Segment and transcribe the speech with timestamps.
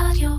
[0.00, 0.30] רדיו.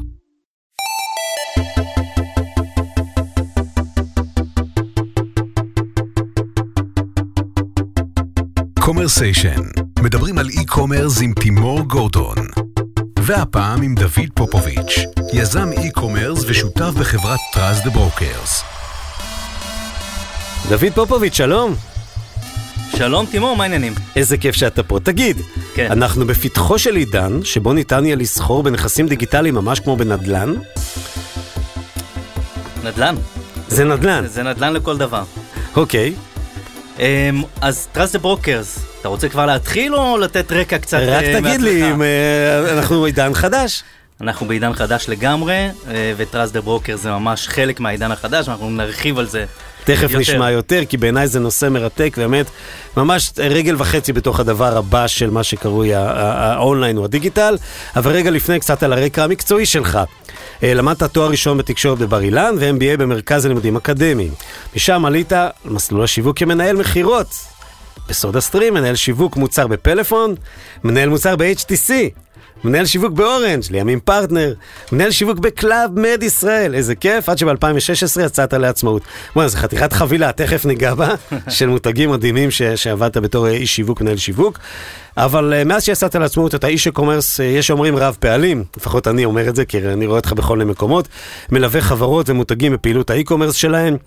[8.79, 9.61] Commersation,
[9.99, 12.35] מדברים על e-commerce עם תימור גורדון.
[13.19, 14.95] והפעם עם דוד פופוביץ',
[15.33, 18.63] יזם e-commerce ושותף בחברת Trust the Brokers.
[20.69, 21.96] דוד פופוביץ', שלום.
[22.97, 23.93] שלום תימור, מה העניינים?
[24.15, 24.99] איזה כיף שאתה פה.
[25.03, 25.37] תגיד,
[25.73, 25.91] כן.
[25.91, 30.53] אנחנו בפתחו של עידן שבו ניתן יהיה לסחור בנכסים דיגיטליים ממש כמו בנדל"ן?
[32.83, 33.15] נדל"ן.
[33.67, 35.23] זה נדל"ן, זה נדל"ן לכל דבר.
[35.75, 36.13] אוקיי.
[36.99, 37.03] אמ,
[37.61, 41.61] אז Trust the Brokers, אתה רוצה כבר להתחיל או לתת רקע קצת רק אה, תגיד
[41.61, 41.91] לי?
[41.91, 43.83] אם אה, אנחנו בעידן חדש.
[44.21, 48.69] אנחנו בעידן חדש לגמרי, אה, ו Trust the Brokers זה ממש חלק מהעידן החדש, אנחנו
[48.69, 49.45] נרחיב על זה.
[49.87, 50.17] תכף יותר.
[50.17, 52.45] נשמע יותר, כי בעיניי זה נושא מרתק, באמת,
[52.97, 57.57] ממש רגל וחצי בתוך הדבר הבא של מה שקרוי האונליין או הדיגיטל.
[57.95, 59.99] אבל רגע לפני, קצת על הרקע המקצועי שלך.
[60.63, 64.31] אה, למדת תואר ראשון בתקשורת בבר אילן ו-MBA במרכז הלימודים אקדמיים.
[64.75, 67.27] משם עלית על מסלול השיווק כמנהל מכירות.
[68.09, 70.35] בסודה סטרים, מנהל שיווק מוצר בפלאפון,
[70.83, 71.93] מנהל מוצר ב-HTC,
[72.63, 74.53] מנהל שיווק באורנג', לימים פרטנר,
[74.91, 79.01] מנהל שיווק בקלאב מד ישראל, איזה כיף, עד שב-2016 יצאת לעצמאות.
[79.35, 81.13] בוא'נה, זו חתיכת חבילה, תכף ניגע בה,
[81.49, 84.59] של מותגים מדהימים ש- שעבדת בתור איש שיווק, מנהל שיווק.
[85.17, 89.25] אבל אה, מאז שיצאת לעצמאות אתה איש commerce, אה, יש שאומרים רב פעלים, לפחות אני
[89.25, 91.07] אומר את זה, כי אני רואה אותך בכל מיני מקומות,
[91.51, 93.97] מלווה חברות ומותגים בפעילות ה e-commerce שלהם.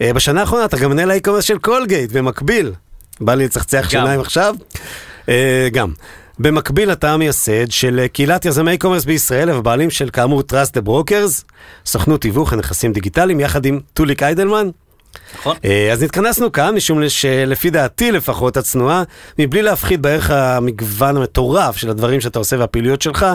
[0.00, 2.72] אה, בשנה האחרונה אתה גם מנהל ה e-commerce של קולגייט, במקביל.
[3.20, 3.86] בא לי לצחצח.
[3.90, 4.54] שיניים עכשיו?
[5.28, 5.92] אה, גם.
[6.42, 11.44] במקביל אתה המייסד של אה, קהילת יזמי commerce בישראל ובעלים של כאמור Trust the Brokers,
[11.86, 14.68] סוכנות תיווך לנכסים דיגיטליים יחד עם טוליק איידלמן.
[15.34, 15.56] נכון?
[15.64, 19.02] אה, אז נתכנסנו כאן משום שלפי דעתי לפחות הצנועה,
[19.38, 23.26] מבלי להפחית בערך המגוון המטורף של הדברים שאתה עושה והפעילויות שלך,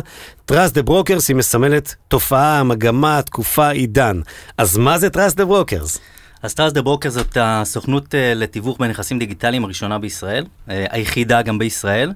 [0.51, 4.21] Trust the Brokers היא מסמלת תופעה, מגמה, תקופה, עידן.
[4.57, 5.99] אז מה זה Trust the Brokers?
[6.43, 12.11] אז Trust the Brokers זאת הסוכנות אה, לתיווך בנכסים דיגיטליים הראשונה בישראל, היחידה גם בישראל.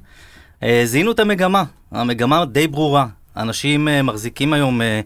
[0.83, 3.07] זיהינו את המגמה, המגמה די ברורה.
[3.37, 5.01] אנשים אה, מחזיקים היום אה,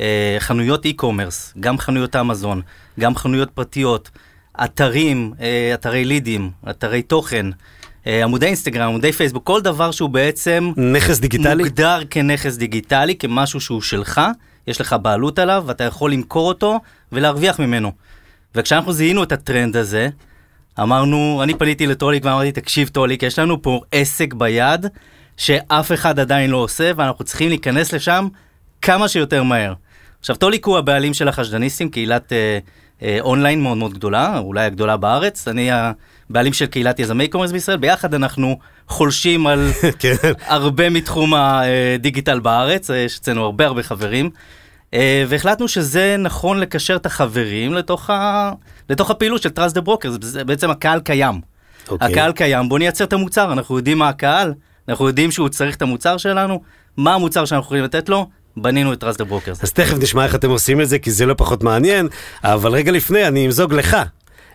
[0.00, 2.62] אה, חנויות e-commerce, גם חנויות אמזון,
[3.00, 4.10] גם חנויות פרטיות,
[4.64, 5.32] אתרים,
[5.74, 7.46] אתרי לידים, אתרי תוכן,
[8.06, 11.62] עמודי אינסטגרם, עמודי פייסבוק, כל דבר שהוא בעצם נכס דיגיטלי?
[11.62, 14.20] מוגדר כנכס דיגיטלי, כמשהו שהוא שלך,
[14.66, 16.80] יש לך בעלות עליו, ואתה יכול למכור אותו
[17.12, 17.92] ולהרוויח ממנו.
[18.54, 20.08] וכשאנחנו זיהינו את הטרנד הזה,
[20.82, 24.86] אמרנו, אני פניתי לטוליק ואמרתי, תקשיב טוליק, יש לנו פה עסק ביד
[25.36, 28.28] שאף אחד עדיין לא עושה, ואנחנו צריכים להיכנס לשם
[28.82, 29.74] כמה שיותר מהר.
[30.20, 32.58] עכשיו, טוליק הוא הבעלים של החשדניסטים, קהילת אה,
[33.02, 35.48] אה, אונליין מאוד מאוד גדולה, אולי הגדולה בארץ.
[35.48, 38.58] אני הבעלים של קהילת יזמי commerce בישראל, ביחד אנחנו
[38.88, 40.14] חולשים על כן.
[40.46, 44.30] הרבה מתחום הדיגיטל בארץ, אה, יש אצלנו הרבה הרבה חברים.
[44.94, 48.52] אה, והחלטנו שזה נכון לקשר את החברים לתוך, ה...
[48.90, 51.40] לתוך הפעילות של Trust the Broker, זה בעצם הקהל קיים.
[51.88, 52.12] אוקיי.
[52.12, 54.54] הקהל קיים, בוא נייצר את המוצר, אנחנו יודעים מה הקהל,
[54.88, 56.62] אנחנו יודעים שהוא צריך את המוצר שלנו,
[56.96, 59.62] מה המוצר שאנחנו יכולים לתת לו, בנינו את Trust the Brokers.
[59.62, 62.08] אז תכף נשמע איך אתם עושים את זה, כי זה לא פחות מעניין,
[62.44, 63.96] אבל רגע לפני, אני אמזוג לך.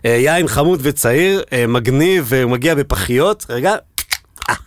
[0.04, 3.46] אה, יין חמוד וצעיר, אה, מגניב, מגיע בפחיות.
[3.48, 3.74] רגע.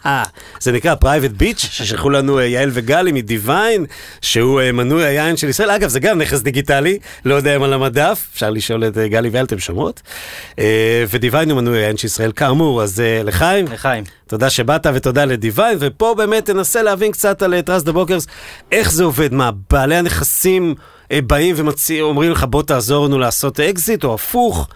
[0.64, 3.86] זה נקרא Private Beach, ששלחו לנו אה, יעל וגלי מדיוויין,
[4.22, 5.72] שהוא אה, מנוי היין של ישראל.
[5.72, 9.30] אגב, זה גם נכס דיגיטלי, לא יודע אם על המדף, אפשר לשאול את אה, גלי
[9.30, 10.02] ויעל, אתם שומעות?
[11.10, 13.66] ודיוויין הוא מנוי היין של ישראל, כאמור, אז לחיים.
[13.72, 14.04] לחיים.
[14.28, 18.28] תודה שבאת ותודה לדיוויין, ופה באמת תנסה להבין קצת על Trust the Brokers,
[18.72, 20.76] איך זה עובד, מה, בעלי הנכסים
[21.14, 21.56] באים
[21.90, 24.68] ואומרים לך בוא תעזור לנו לעשות אקזיט, או הפוך?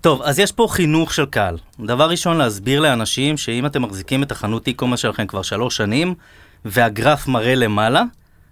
[0.00, 1.58] טוב, אז יש פה חינוך של קהל.
[1.80, 6.14] דבר ראשון, להסביר לאנשים שאם אתם מחזיקים את החנות e-commerce שלכם כבר שלוש שנים,
[6.64, 8.02] והגרף מראה למעלה,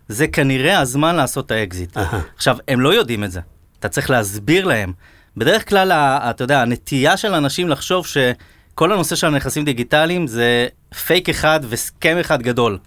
[0.08, 1.96] זה כנראה הזמן לעשות את האקזיט.
[1.96, 2.20] אהה.
[2.36, 3.40] עכשיו, הם לא יודעים את זה.
[3.78, 4.92] אתה צריך להסביר להם.
[5.36, 10.68] בדרך כלל, אתה יודע, הנטייה של אנשים לחשוב שכל הנושא של הנכסים דיגיטליים זה
[11.06, 12.78] פייק אחד וסכם אחד גדול.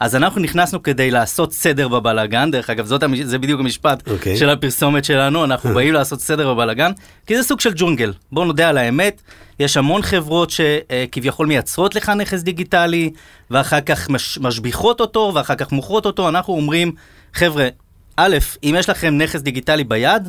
[0.00, 4.36] אז אנחנו נכנסנו כדי לעשות סדר בבלאגן, דרך אגב, זאת, המש- זה בדיוק המשפט אוקיי.
[4.36, 6.92] של הפרסומת שלנו, אנחנו באים לעשות סדר בבלאגן,
[7.26, 8.12] כי זה סוג של ג'ונגל.
[8.32, 9.22] בואו נודה על האמת,
[9.60, 13.10] יש המון חברות שכביכול מייצרות לך נכס דיגיטלי,
[13.50, 16.92] ואחר כך מש, משביחות אותו, ואחר כך מוכרות אותו, אנחנו אומרים,
[17.34, 17.68] חבר'ה,
[18.16, 20.28] א', אם יש לכם נכס דיגיטלי ביד,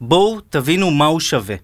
[0.00, 1.56] בואו תבינו מה הוא שווה.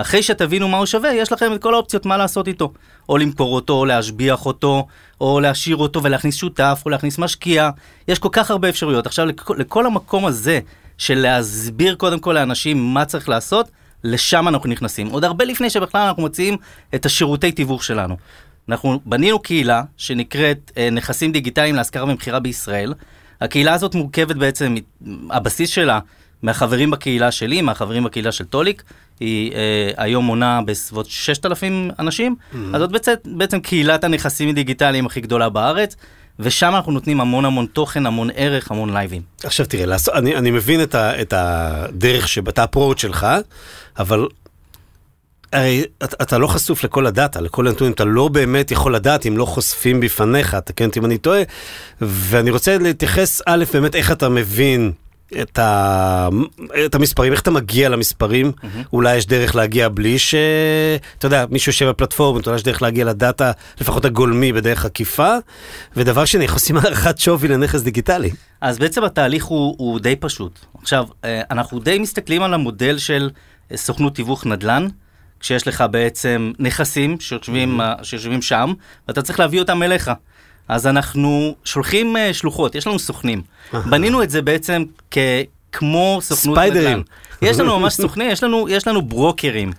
[0.00, 2.72] אחרי שתבינו מה הוא שווה, יש לכם את כל האופציות מה לעשות איתו.
[3.08, 4.86] או למכור אותו, או להשביח אותו,
[5.20, 7.70] או להשאיר אותו ולהכניס שותף, או להכניס משקיע.
[8.08, 9.06] יש כל כך הרבה אפשרויות.
[9.06, 10.60] עכשיו, לכל, לכל המקום הזה
[10.98, 13.70] של להסביר קודם כל לאנשים מה צריך לעשות,
[14.04, 15.06] לשם אנחנו נכנסים.
[15.06, 16.56] עוד הרבה לפני שבכלל אנחנו מציעים
[16.94, 18.16] את השירותי תיווך שלנו.
[18.68, 22.94] אנחנו בנינו קהילה שנקראת אה, נכסים דיגיטליים להשכרה ומכירה בישראל.
[23.40, 24.74] הקהילה הזאת מורכבת בעצם,
[25.30, 25.98] הבסיס שלה
[26.42, 28.82] מהחברים בקהילה שלי, מהחברים בקהילה של טוליק,
[29.20, 32.56] היא אה, היום מונה בסביבות 6,000 אנשים, mm-hmm.
[32.74, 35.96] אז זאת בעצם, בעצם קהילת הנכסים הדיגיטליים הכי גדולה בארץ.
[36.40, 39.22] ושם אנחנו נותנים המון המון תוכן, המון ערך, המון לייבים.
[39.44, 43.26] עכשיו תראה, לעשות, אני, אני מבין את, ה, את הדרך שבתה הפרוט שלך,
[43.98, 44.26] אבל
[45.52, 49.36] הרי אתה, אתה לא חשוף לכל הדאטה, לכל הנתונים, אתה לא באמת יכול לדעת אם
[49.36, 51.42] לא חושפים בפניך, תקן אותי אם אני טועה,
[52.00, 54.92] ואני רוצה להתייחס, א', באמת איך אתה מבין
[55.42, 56.28] את, ה...
[56.86, 58.52] את המספרים, איך אתה מגיע למספרים?
[58.56, 58.66] Mm-hmm.
[58.92, 60.34] אולי יש דרך להגיע בלי ש...
[61.18, 65.34] אתה יודע, מישהו יושב בפלטפורמות, אולי יש דרך להגיע לדאטה, לפחות הגולמי, בדרך עקיפה.
[65.96, 68.30] ודבר שני, איך עושים הערכת שווי לנכס דיגיטלי?
[68.60, 70.58] אז בעצם התהליך הוא, הוא די פשוט.
[70.82, 73.30] עכשיו, אה, אנחנו די מסתכלים על המודל של
[73.72, 74.86] אה, סוכנות תיווך נדל"ן.
[75.40, 78.04] כשיש לך בעצם נכסים שיושבים, mm-hmm.
[78.04, 78.72] שיושבים שם,
[79.08, 80.10] ואתה צריך להביא אותם אליך.
[80.68, 83.42] אז אנחנו שולחים uh, שלוחות, יש לנו סוכנים.
[83.72, 85.18] בנינו את זה בעצם כ...
[85.72, 86.70] כמו סוכנות נדל"ן.
[86.70, 87.02] ספיידרים.
[87.42, 89.72] יש לנו ממש סוכנים, יש לנו, יש לנו ברוקרים.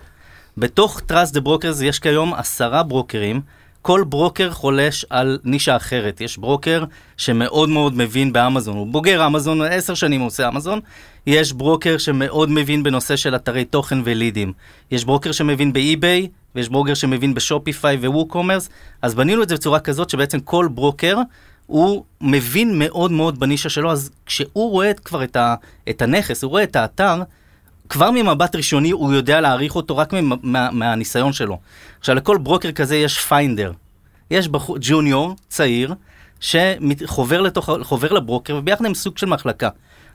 [0.58, 3.42] בתוך Trust the Brokers יש כיום עשרה ברוקרים.
[3.82, 6.22] כל ברוקר חולש על נישה אחרת.
[6.22, 6.84] יש ברוקר
[7.18, 10.80] שמאוד מאוד מבין באמזון, הוא בוגר אמזון, עשר שנים הוא עושה אמזון.
[11.28, 14.54] יש ברוקר שמאוד מבין בנושא של אתרי תוכן ולידים.
[14.92, 18.70] יש ברוקר שמבין ב eBay, ויש ברוקר שמבין ב Shopify ו WooCommerce,
[19.02, 21.18] אז בנינו את זה בצורה כזאת שבעצם כל ברוקר
[21.66, 25.56] הוא מבין מאוד מאוד בנישה שלו, אז כשהוא רואה כבר את, ה,
[25.90, 27.22] את הנכס, הוא רואה את האתר,
[27.90, 31.58] כבר ממבט ראשוני הוא יודע להעריך אותו רק מה, מה, מהניסיון שלו.
[32.00, 33.72] עכשיו, לכל ברוקר כזה יש finder.
[34.32, 35.94] יש בחור, junior, צעיר,
[36.40, 37.70] שחובר לתוך,
[38.12, 39.70] לברוקר, וביחד עם סוג של מחלקה.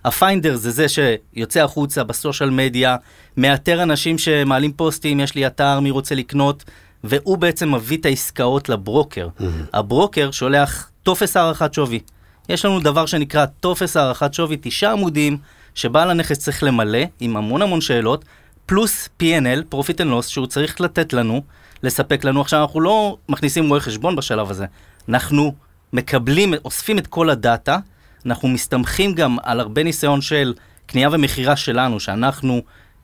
[0.05, 2.97] ה finder זה זה שיוצא החוצה ב social media,
[3.37, 6.65] מאתר אנשים שמעלים פוסטים, יש לי אתר, מי רוצה לקנות,
[7.05, 9.29] והוא בעצם מביא את העסקאות לברוקר.
[9.39, 9.45] Mm-hmm.
[9.73, 12.01] הברוקר שולח טופס הערכת שווי.
[12.49, 15.39] יש לנו דבר שנקרא טופס הערכת שווי, תשעה עמודים,
[15.75, 18.25] שבעל הנכס צריך למלא עם המון המון שאלות,
[18.67, 21.43] פלוס P&L, Profit and Loss, שהוא צריך לתת לנו,
[21.83, 22.41] לספק לנו.
[22.41, 24.67] עכשיו, אנחנו לא מכניסים רואה חשבון בשלב הזה.
[25.09, 25.55] אנחנו
[25.93, 27.79] מקבלים, אוספים את כל ה data,
[28.27, 30.55] אנחנו מסתמכים גם על הרבה ניסיון של
[30.87, 32.63] קנייה ומכירה שלנו, שאנחנו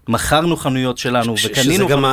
[0.08, 1.74] מכרנו חנויות שלנו ש- וקנינו...
[1.74, 2.04] שזה גם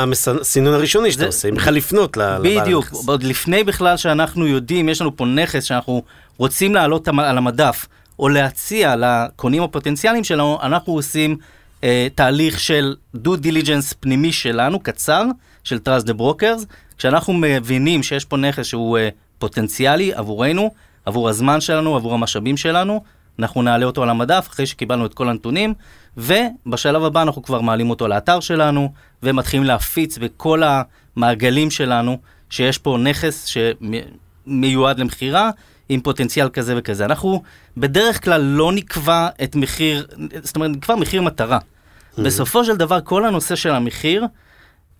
[0.41, 2.61] הסינון הראשוני שאתה עושה, בכלל לפנות לבעל הנכס.
[2.61, 6.03] בדיוק, עוד לפני בכלל שאנחנו יודעים, יש לנו פה נכס שאנחנו
[6.37, 7.85] רוצים להעלות על המדף,
[8.19, 11.37] או להציע לקונים הפוטנציאליים שלנו, אנחנו עושים
[11.83, 15.23] אה, תהליך של due diligence פנימי שלנו, קצר,
[15.63, 16.65] של Trust the Brokers,
[16.97, 19.09] כשאנחנו מבינים שיש פה נכס שהוא אה,
[19.39, 20.71] פוטנציאלי עבורנו,
[21.05, 23.03] עבור הזמן שלנו, עבור המשאבים שלנו,
[23.39, 25.73] אנחנו נעלה אותו על המדף אחרי שקיבלנו את כל הנתונים,
[26.17, 28.93] ובשלב הבא אנחנו כבר מעלים אותו לאתר שלנו,
[29.23, 32.17] ומתחילים להפיץ בכל המעגלים שלנו,
[32.49, 35.49] שיש פה נכס שמיועד למכירה,
[35.89, 37.05] עם פוטנציאל כזה וכזה.
[37.05, 37.43] אנחנו
[37.77, 40.07] בדרך כלל לא נקבע את מחיר,
[40.43, 41.57] זאת אומרת, נקבע מחיר מטרה.
[41.57, 42.21] Mm-hmm.
[42.21, 44.25] בסופו של דבר, כל הנושא של המחיר,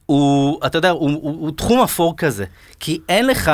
[0.06, 2.46] הוא, אתה יודע, הוא, הוא, הוא תחום אפור כזה,
[2.80, 3.52] כי אין לך...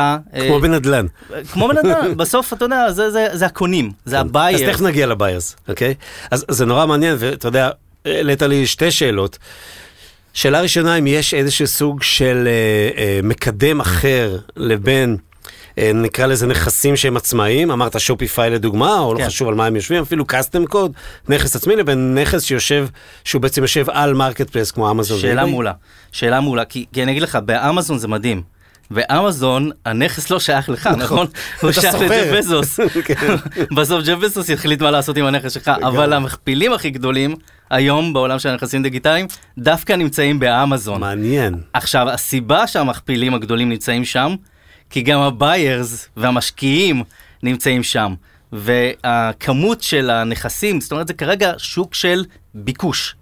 [0.48, 1.06] כמו אה, בנדל"ן.
[1.52, 4.22] כמו בנדל"ן, בסוף, אתה יודע, זה, זה, זה הקונים, זה כן.
[4.22, 4.62] ה buyers.
[4.62, 5.94] אז תכף נגיע ל buyers, אוקיי?
[6.32, 7.70] אז זה נורא מעניין, ואתה יודע,
[8.06, 9.38] העלית לי שתי שאלות.
[10.34, 15.18] שאלה ראשונה, אם יש איזשהו סוג של אה, אה, מקדם אחר לבין...
[15.78, 19.24] אה, נקרא לזה נכסים שהם עצמאיים, אמרת Shopify לדוגמה, או לא כן.
[19.24, 20.92] לא חשוב על מה הם יושבים, אפילו custom code,
[21.30, 22.88] נכס עצמי לבין נכס שיושב,
[23.24, 25.20] שהוא בעצם יושב על marketplace כמו אמזון.
[25.20, 25.72] שאלה מעולה,
[26.12, 28.54] שאלה מעולה, כי, כי אני אגיד לך, באמזון זה מדהים.
[28.92, 31.00] באמזון הנכס לא שייך לך, נכון?
[31.04, 31.28] נכון?
[31.62, 32.80] הוא שייך לג'ף בזוס.
[33.06, 33.36] כן.
[33.78, 37.36] בסוף ג'ף בזוס יחליט מה לעשות עם הנכס שלך, אבל המכפילים הכי גדולים
[37.70, 41.00] היום בעולם של הנכסים דיגיטליים דווקא נמצאים באמזון.
[41.02, 41.56] מעניין.
[41.74, 44.36] עכשיו, הסיבה שהמכפילים הגדולים נמצאים שם,
[44.94, 47.04] כי גם ה buyers והמשקיעים
[47.44, 48.14] נמצאים שם.
[48.52, 53.16] והכמות של הנכסים, זאת אומרת, זה כרגע שוק של ביקוש.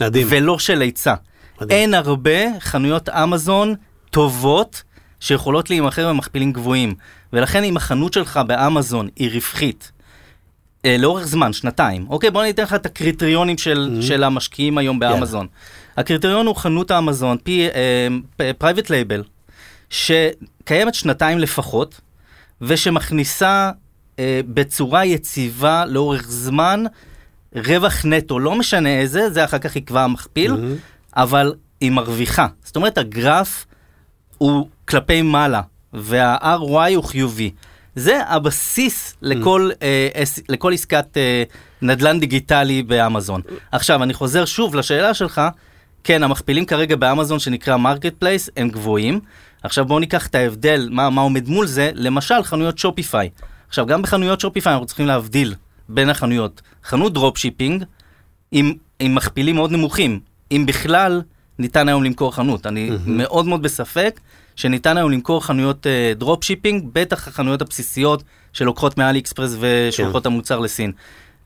[0.00, 0.26] מדהים.
[0.30, 1.14] ולא של היצע.
[1.70, 3.74] אין הרבה חנויות אמזון
[4.10, 4.82] טובות
[5.20, 6.94] שיכולות להימכר במכפילים גבוהים.
[7.32, 9.92] ולכן אם החנות שלך באמזון היא רווחית,
[10.84, 14.02] אה, לאורך זמן, שנתיים, אוקיי, בוא ניתן לך את הקריטריונים של, mm-hmm.
[14.02, 15.46] של המשקיעים היום באמזון.
[15.46, 16.00] Yeah.
[16.00, 17.36] הקריטריון הוא חנות האמזון,
[18.58, 19.22] private label,
[19.90, 22.00] שקיימת שנתיים לפחות,
[22.60, 23.70] ושמכניסה
[24.18, 26.84] אה, בצורה יציבה לאורך זמן
[27.54, 31.16] רווח נטו, לא משנה איזה, זה אחר כך יקבע המכפיל, mm-hmm.
[31.16, 32.46] אבל היא מרוויחה.
[32.64, 33.66] זאת אומרת, הגרף
[34.38, 35.60] הוא כלפי מעלה,
[35.92, 37.50] וה-RY הוא חיובי.
[37.94, 39.16] זה הבסיס mm-hmm.
[39.22, 41.42] לכל, אה, אס, לכל עסקת אה,
[41.82, 43.40] נדל"ן דיגיטלי באמזון.
[43.72, 45.40] עכשיו, אני חוזר שוב לשאלה שלך,
[46.04, 49.20] כן, המכפילים כרגע באמזון שנקרא marketplace הם גבוהים.
[49.66, 53.30] עכשיו בואו ניקח את ההבדל, מה, מה עומד מול זה, למשל חנויות Shopify.
[53.68, 55.54] עכשיו גם בחנויות Shopify אנחנו צריכים להבדיל.
[55.88, 56.62] בין החנויות.
[56.84, 57.84] חנות dropshipping
[58.52, 60.20] עם, עם מכפילים מאוד נמוכים,
[60.52, 61.22] אם בכלל
[61.58, 62.66] ניתן היום למכור חנות.
[62.66, 63.00] אני mm-hmm.
[63.06, 64.20] מאוד מאוד בספק
[64.56, 70.32] שניתן היום למכור חנויות uh, dropshipping, בטח החנויות הבסיסיות שלוקחות מ AliExpress ושולחות כן.
[70.32, 70.92] המוצר מסין.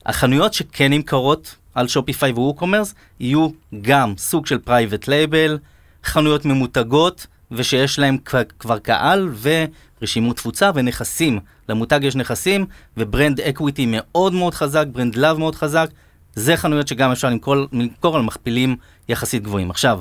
[0.07, 3.49] החנויות שכן נמכרות על Shopify ו WooCommerce יהיו
[3.81, 5.59] גם סוג של private label,
[6.05, 9.29] חנויות ממותגות ושיש להם כבר, כבר קהל
[10.01, 11.41] ורשימות תפוצה ונכסים.
[11.69, 12.67] למותג יש נכסים
[12.97, 15.91] ו brand equity מאוד מאוד חזק, brand love מאוד חזק.
[16.35, 18.77] זה חנויות שגם אפשר למכור, למכור על מכפילים
[19.09, 19.71] יחסית גבוהים.
[19.71, 20.01] עכשיו,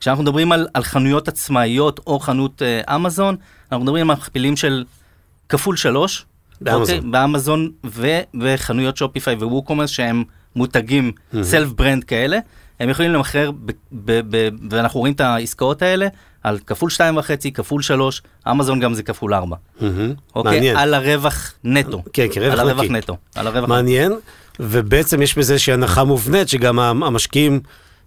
[0.00, 3.36] כשאנחנו מדברים על, על חנויות עצמאיות או חנות אה, אמזון,
[3.72, 4.84] אנחנו מדברים על מכפילים של
[5.48, 6.26] כפול שלוש.
[6.60, 6.96] באמזון.
[6.96, 7.10] אוקיי?
[7.10, 10.24] באמזון ו, וחנויות Shopify ו WooCommerce שהם
[10.56, 11.12] מותגים
[11.42, 12.38] self brand כאלה,
[12.80, 16.08] הם יכולים למכר, ב, ב, ב, ואנחנו רואים את העסקאות האלה,
[16.48, 19.56] על כפול שתיים וחצי, כפול שלוש, אמזון גם זה כפול ארבע.
[20.34, 20.52] אוקיי?
[20.52, 20.76] מעניין.
[20.76, 22.02] על הרווח נטו.
[22.12, 22.92] כן, כרווח על הרווח נקי.
[22.92, 23.16] נטו.
[23.34, 24.12] על הרווח מעניין,
[24.60, 27.60] ובעצם יש בזה איזושהי הנחה מובנית, שגם המשקיעים,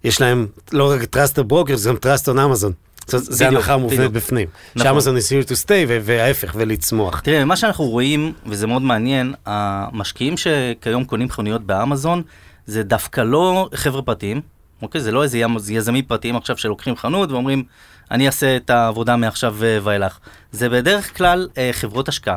[0.04, 2.72] יש להם לא רק trust the broker, זה גם trust on אמזון.
[3.06, 4.12] זה הנחה מובנית.
[4.12, 4.48] בפנים.
[4.76, 4.88] נכון.
[4.88, 7.20] שאמזון is here to stay, וההפך, ולצמוח.
[7.20, 12.22] תראה, מה שאנחנו רואים, וזה מאוד מעניין, המשקיעים שכיום קונים חנויות באמזון,
[12.66, 14.40] זה דווקא לא חבר'ה פרטיים,
[14.82, 15.00] אוקיי?
[15.00, 17.64] זה לא איזה יזמים פרטיים עכשיו שלוקחים חנות ואומרים,
[18.10, 20.18] אני אעשה את העבודה מעכשיו אה, ואילך.
[20.52, 22.36] זה בדרך כלל אה, חברות השקעה.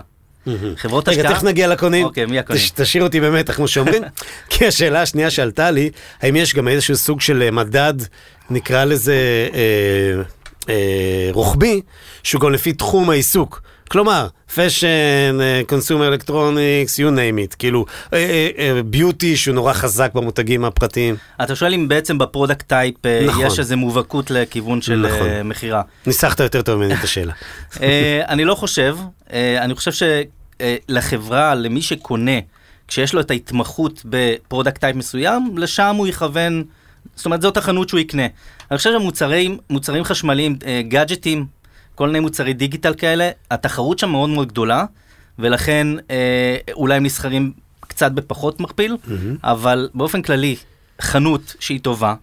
[0.75, 1.34] חברות רגע, השקעה...
[1.34, 2.05] תכף נגיע לקונים.
[2.05, 2.62] אוקיי, מי הקונים?
[2.62, 4.03] תש- תשאיר אותי במתח, כמו שאומרים.
[4.50, 5.89] כי השאלה השנייה שעלתה לי,
[6.22, 7.93] האם יש גם איזשהו סוג של אה, מדד,
[8.50, 9.15] נקרא לזה
[9.53, 10.22] אה,
[10.69, 11.81] אה, רוחבי,
[12.24, 13.62] שהוא גם לפי תחום העיסוק.
[13.89, 17.86] כלומר, fashion, consumer electronics, you name it, כאילו,
[18.86, 21.15] beauty שהוא נורא חזק במותגים הפרטיים.
[21.44, 23.46] אתה שואל אם בעצם ב product type אה, נכון.
[23.46, 25.27] יש איזו מובהקות לכיוון של נכון.
[25.27, 25.82] אה, מכירה.
[26.06, 27.34] ניסחת יותר טוב ממני את השאלה.
[27.82, 28.98] אה, אני לא חושב,
[29.34, 29.92] אה, אני חושב
[30.89, 32.39] שלחברה, למי שקונה,
[32.88, 36.63] כשיש לו את ההתמחות ב product type מסוים, לשם הוא יכוון,
[37.15, 38.25] זאת אומרת, זאת החנות שהוא יקנה.
[38.72, 41.46] אני חושב שמוצרים מוצרים חשמליים, אה, גאדג'טים,
[41.95, 44.85] כל מיני מוצרי digital כאלה, התחרות שם מאוד מאוד גדולה,
[45.39, 48.97] ולכן אה, אולי הם נסחרים קצת בפחות מכפיל,
[49.43, 50.55] אבל באופן כללי,
[51.01, 52.15] חנות שהיא טובה,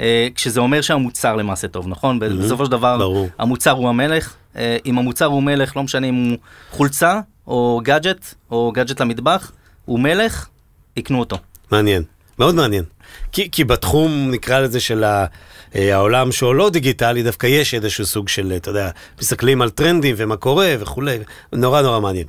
[0.00, 2.18] אה, כשזה אומר שהמוצר למעשה טוב, נכון?
[2.18, 3.28] בסופו של דבר, ברור.
[3.38, 4.34] המוצר הוא המלך.
[4.56, 6.38] אה, אם המוצר הוא מלך, לא משנה אם הוא
[6.70, 9.52] חולצה, או גאדג'ט, או גאדג'ט למטבח,
[9.84, 10.48] הוא מלך,
[10.96, 11.38] יקנו אותו.
[11.72, 12.02] מעניין,
[12.38, 12.84] מאוד מעניין.
[13.32, 15.26] כי, כי בתחום, נקרא לזה, של ה,
[15.74, 18.90] אה, העולם שהוא לא דיגיטלי, דווקא יש איזשהו סוג של, אתה יודע,
[19.20, 21.18] מסתכלים על טרנדים ומה קורה וכולי,
[21.52, 22.26] נורא נורא מעניין.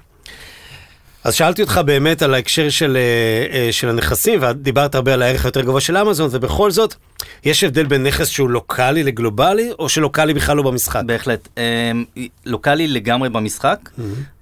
[1.24, 5.46] אז שאלתי אותך באמת על ההקשר של, אה, אה, של הנכסים, ודיברת הרבה על הערך
[5.46, 6.96] היותר גבוה של אמזון, ובכל זאת,
[7.44, 11.02] יש הבדל בין נכס שהוא לוקאלי לגלובלי, או שלוקאלי בכלל לא במשחק?
[11.06, 11.48] בהחלט.
[11.58, 11.92] אה,
[12.46, 13.90] לוקאלי לגמרי במשחק,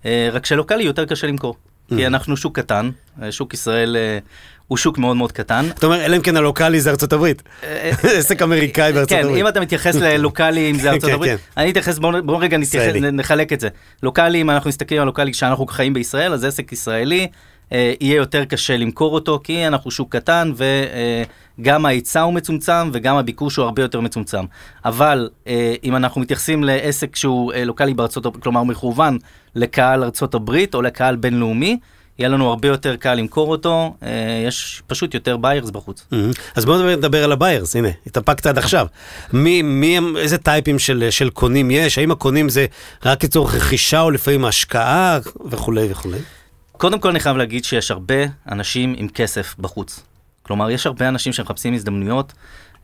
[0.06, 1.56] אה, רק שלוקאלי יותר קשה למכור.
[1.96, 2.90] כי אנחנו שוק קטן,
[3.22, 4.20] אה, שוק ישראל אה,
[4.70, 5.66] הוא שוק מאוד מאוד קטן.
[5.70, 7.44] אתה אומר, אלא אם כן הלוקאלי זה ארצות הברית.
[8.18, 9.42] עסק אמריקאי בארצות כן, הברית.
[9.42, 11.62] אם אתה מתייחס ללוקאלי, אם זה ארצות כן, הברית, כן.
[11.62, 12.58] אני אתייחס, בואו בוא רגע
[13.12, 13.68] נחלק את זה.
[14.04, 17.28] לוקאלי, אם אנחנו מסתכלים על לוקאלי כשאנחנו חיים בישראל, אז עסק ישראלי,
[17.72, 20.52] אה, יהיה יותר קשה למכור אותו, כי אנחנו שוק קטן,
[21.60, 24.46] וגם ההיצע הוא מצומצם, וגם הביקוש הוא הרבה יותר מצומצם.
[24.86, 29.18] אבל אה, אם אנחנו מתייחסים לעסק שהוא אה, לוקאלי בארצות הברית, כלומר מכוון
[29.56, 31.80] לקהל ארצות הברית, או לקהל בינלאומי,
[32.20, 34.10] יהיה לנו הרבה יותר קל למכור אותו, אה,
[34.48, 36.06] יש פשוט יותר buyers בחוץ.
[36.56, 38.88] אז בואו נדבר- על ה buyers, הנה, התאפקת עד עכשיו.
[39.34, 41.98] מי, מי איזה טייפים של, של קונים יש?
[41.98, 42.66] האם הקונים זה
[43.06, 46.18] רק לצורך רכישה או לפעמים השקעה וכולי וכולי?
[46.72, 48.16] קודם כל אני חייב להגיד שיש הרבה
[48.52, 50.00] אנשים עם כסף בחוץ.
[50.44, 52.34] כלומר, יש הרבה אנשים שמחפשים הזדמנויות.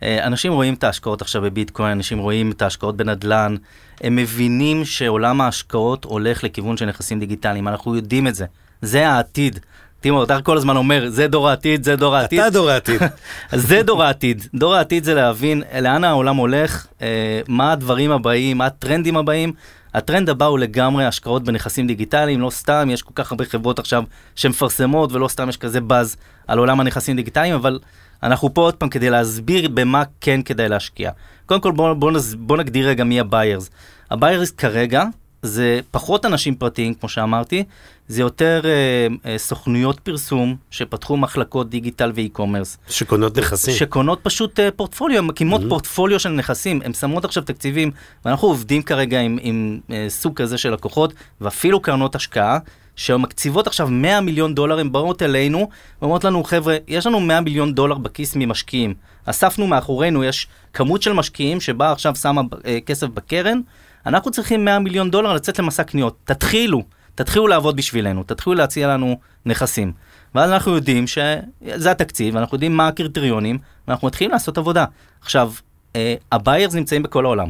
[0.03, 3.55] אה, אנשים רואים את ההשקעות עכשיו בביטקוין, אנשים רואים את ההשקעות בנדל"ן,
[4.01, 8.45] הם מבינים שעולם ההשקעות הולך לכיוון של נכסים דיגיטליים, אנחנו יודעים את זה.
[8.81, 9.59] זה העתיד.
[9.99, 12.39] תימור, אתה כל הזמן אומר, זה דור העתיד, זה דור העתיד.
[12.39, 13.01] אתה דור העתיד.
[13.69, 14.47] זה דור העתיד.
[14.53, 19.53] דור העתיד זה להבין לאן העולם הולך, אה, מה הדברים הבאים, מה הטרנדים הבאים.
[19.93, 24.03] הטרנד הבא הוא לגמרי השקעות בנכסים דיגיטליים, לא סתם, יש כל כך הרבה חברות עכשיו
[24.35, 26.17] שמפרסמות, ולא סתם יש כזה באז
[26.47, 27.79] על עולם הנכסים דיגיטליים, אבל
[28.23, 31.11] אנחנו פה עוד פעם כדי להסביר במה כן כדאי להשקיע.
[31.45, 33.69] קודם כל בואו בוא, בוא נגדיר רגע מי ה buyers.
[34.11, 35.03] ה buyers כרגע
[35.45, 37.63] זה פחות אנשים פרטיים, כמו שאמרתי,
[38.07, 42.77] זה יותר אה, אה, סוכנויות פרסום שפתחו מחלקות דיגיטל ו e-commerce.
[42.89, 43.73] שקונות נכסים.
[43.73, 45.69] שקונות פשוט אה, פורטפוליו, הן מקימות Mm-hmm.
[45.69, 47.91] פורטפוליו של נכסים, הן שמות עכשיו תקציבים,
[48.25, 52.59] ואנחנו עובדים כרגע עם, עם אה, סוג כזה של לקוחות, ואפילו קרנות השקעה,
[52.95, 55.69] שמקציבות עכשיו 100 מיליון דולר, הן באות אלינו,
[56.01, 58.93] ואומרות לנו, חבר'ה, יש לנו 100 מיליון דולר בכיס ממשקיעים.
[59.25, 63.61] אספנו מאחורינו, יש כמות של משקיעים שבאה עכשיו שמה אה, כסף בקרן,
[64.05, 66.17] אנחנו צריכים 100 מיליון דולר לצאת למסע קניות.
[66.23, 66.83] תתחילו,
[67.15, 69.91] תתחילו לעבוד בשבילנו, תתחילו להציע לנו נכסים.
[70.35, 73.57] ואז אנחנו יודעים שזה התקציב, אנחנו יודעים מה הקריטריונים,
[73.87, 74.85] ואנחנו מתחילים לעשות עבודה.
[75.21, 75.51] עכשיו,
[75.95, 77.49] אה, הביירס נמצאים בכל העולם,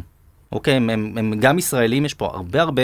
[0.51, 0.73] אוקיי?
[0.73, 2.83] הם, הם, הם גם ישראלים, יש פה הרבה הרבה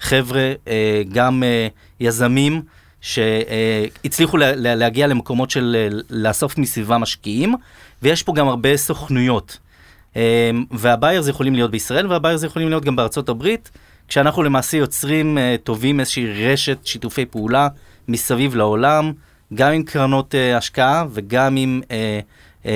[0.00, 1.68] חבר'ה, אה, גם אה,
[2.00, 2.62] יזמים,
[3.00, 7.54] שהצליחו לה, לה, להגיע למקומות של אה, לאסוף מסביבה משקיעים,
[8.02, 9.58] ויש פה גם הרבה סוכנויות.
[10.16, 13.70] אה, והביירס יכולים להיות בישראל, והביירס יכולים להיות גם בארצות הברית,
[14.08, 17.68] כשאנחנו למעשה יוצרים, אה, טובים איזושהי רשת שיתופי פעולה
[18.08, 19.12] מסביב לעולם,
[19.54, 21.80] גם עם קרנות אה, השקעה וגם עם...
[21.90, 22.20] אה,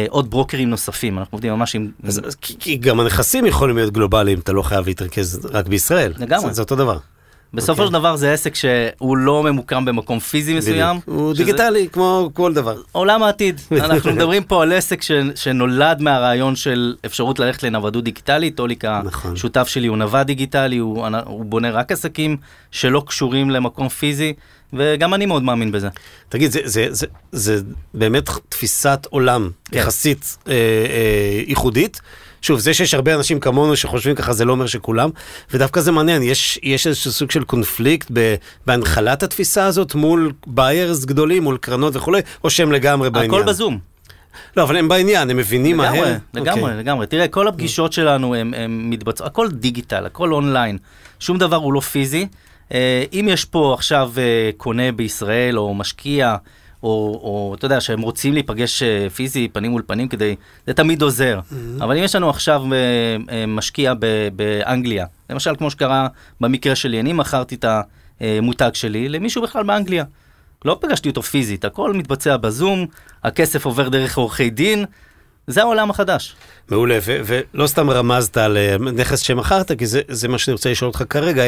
[0.08, 1.90] עוד ברוקרים נוספים, אנחנו עובדים ממש עם...
[2.04, 6.12] אז, כי, כי גם הנכסים יכולים להיות גלובליים, אתה לא חייב להתרכז רק בישראל.
[6.18, 6.48] לגמרי.
[6.48, 6.98] זה, זה אותו דבר.
[7.54, 7.86] בסופו אוקיי.
[7.86, 10.96] של דבר זה עסק שהוא לא ממוקם במקום פיזי מסוים.
[11.04, 12.80] הוא שזה דיגיטלי, כמו כל דבר.
[12.92, 13.60] עולם העתיד.
[13.84, 18.56] אנחנו מדברים פה על עסק ש, שנולד מהרעיון של אפשרות ללכת לנוודות דיגיטלית.
[18.56, 19.32] טוליק, נכון.
[19.32, 22.36] השותף שלי, הוא נווד דיגיטלי, הוא, הוא בונה רק עסקים
[22.70, 24.32] שלא קשורים למקום פיזי,
[24.72, 25.88] וגם אני מאוד מאמין בזה.
[26.28, 27.60] תגיד, זה, זה, זה, זה
[27.94, 29.78] באמת תפיסת עולם כן.
[29.78, 32.00] יחסית אה, אה, ייחודית.
[32.46, 35.10] שוב, זה שיש הרבה אנשים כמונו שחושבים ככה, זה לא אומר שכולם,
[35.52, 38.10] ודווקא זה מעניין, יש, יש איזשהו סוג של קונפליקט
[38.66, 43.30] בהנחלת התפיסה הזאת מול ביירס גדולים, מול קרנות וכולי, או שהם לגמרי בעניין?
[43.30, 43.78] הכל בזום.
[44.56, 45.92] לא, אבל הם בעניין, הם מבינים מהר.
[45.92, 46.76] לגמרי, לגמרי, אוקיי.
[46.78, 47.06] לגמרי.
[47.06, 50.78] תראה, כל הפגישות שלנו הם, הם מתבצעות, הכל דיגיטל, הכל אונליין.
[51.20, 52.26] שום דבר הוא לא פיזי.
[52.72, 56.36] אה, אם יש פה עכשיו אה, קונה בישראל או משקיע,
[56.86, 61.02] או, או אתה יודע, שהם רוצים להיפגש אה, פיזי, פנים מול פנים, כדי, זה תמיד
[61.02, 61.40] עוזר.
[61.80, 62.78] אבל אם יש לנו עכשיו אה,
[63.30, 66.08] אה, משקיע ב- באנגליה, למשל כמו שקרה
[66.40, 67.64] במקרה שלי, אני מכרתי את
[68.20, 70.04] המותג שלי למישהו בכלל באנגליה.
[70.64, 72.86] לא פגשתי אותו פיזית, הכל מתבצע בזום,
[73.24, 74.84] הכסף עובר דרך עורכי דין,
[75.46, 76.36] זה העולם החדש.
[76.70, 80.88] מעולה, ו- ולא סתם רמזת על נכס שמכרת, כי זה, זה מה שאני רוצה לשאול
[80.88, 81.42] אותך כרגע.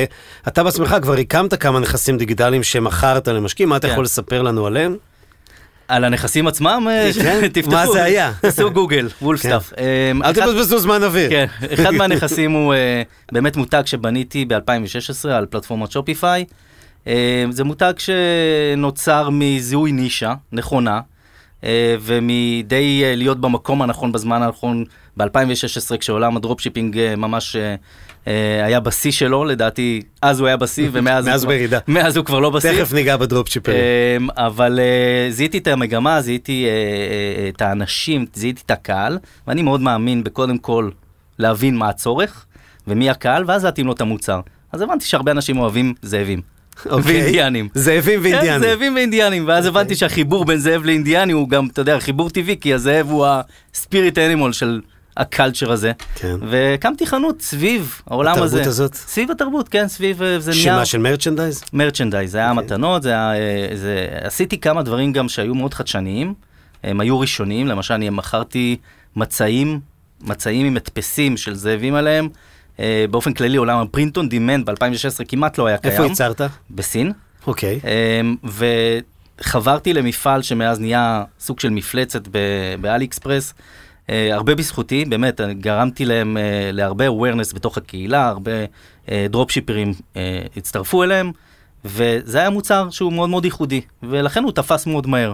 [0.49, 3.93] אתה בעצמך כבר הקמת כמה נכסים דיגיטליים שמכרת למשקיעים, מה אתה כן.
[3.93, 4.97] יכול לספר לנו עליהם?
[5.89, 7.49] על הנכסים עצמם, אה, כן?
[7.53, 8.33] תפתחו, מה זה היה?
[8.41, 9.73] תעשו גוגל, WolfStuff.
[10.13, 11.31] אמ, אל אחד- תבזבזו זמן אוויר.
[11.31, 16.45] כן, אחד מהנכסים הוא אה, באמת מותג שבניתי ב-2016 על פלטפורמת Shopify.
[17.07, 21.01] אה, זה מותג שנוצר מזיהוי נישה נכונה,
[22.01, 24.85] ומדי להיות במקום הנכון בזמן הנכון
[25.17, 25.27] ב-2016,
[26.01, 27.57] כשעולם ה dropshipping ממש
[28.65, 31.79] היה בשיא שלו, לדעתי אז הוא היה בשיא, ומאז מאז הוא כבר-.
[31.89, 32.73] מאז הוא כבר לא בשיא.
[32.73, 33.79] תכף ניגע בדרופשיפרים.
[34.17, 39.63] אמ, אבל אה, זיהיתי את המגמה, זיהיתי אה, אה, את האנשים, זיהיתי את הקהל, ואני
[39.63, 40.91] מאוד מאמין בקודם כל
[41.39, 42.45] להבין מה הצורך
[42.87, 44.41] ומי הקהל, ואז להתאים לו את המוצר.
[44.73, 46.41] אז הבנתי שהרבה אנשים אוהבים זאבים.
[46.87, 47.13] אוקיי.
[47.13, 47.69] ואינדיאנים.
[47.75, 48.69] זאבים כן, ואינדיאנים.
[48.69, 52.75] זאבים ואינדיאנים, ואז הבנתי שהחיבור בין זאב לאינדיאני הוא גם, אתה יודע, חיבור טבעי, כי
[52.75, 53.27] הזאב הוא
[53.75, 54.81] ה spirit animal של
[55.19, 55.93] ה culture הזה.
[56.15, 56.37] כן.
[56.49, 58.69] והקמתי חנות סביב העולם התרבות הזה.
[58.69, 58.95] הזאת?
[58.95, 60.63] סביב התרבות, כן, סביב, אה, זה נהיה...
[60.63, 61.65] שמה של merchandise?
[61.73, 62.65] merchandise, זה היה אוקיי.
[62.65, 66.35] מתנות, זה היה, אה, זה, עשיתי כמה דברים גם שהיו מאוד חדשניים,
[66.85, 68.77] הם היו ראשוניים, למשל אני מכרתי
[69.17, 69.81] מצעים,
[70.21, 72.29] מצעים עם הדפסים של זאבים עליהם,
[72.81, 75.93] אה, באופן כללי עולם ה print on demand ב-2016 כמעט לא היה קיים.
[75.93, 76.41] איפה ייצרת?
[76.71, 77.13] בסין.
[77.47, 77.81] אוקיי.
[77.85, 78.37] אמ,
[79.41, 82.29] וחברתי למפעל שמאז נהיה סוג של מפלצת
[82.81, 83.55] באלי אקספרס.
[84.11, 86.43] אה, הרבה בזכותי, באמת, אני גרמתי להם אה,
[86.73, 88.53] להרבה awareness בתוך הקהילה, הרבה
[89.31, 89.93] דרופשיפרים
[90.57, 91.33] הצטרפו אליהם,
[91.85, 95.33] וזה היה מוצר שהוא מאוד מאוד ייחודי, ולכן הוא תפס מאוד מהר.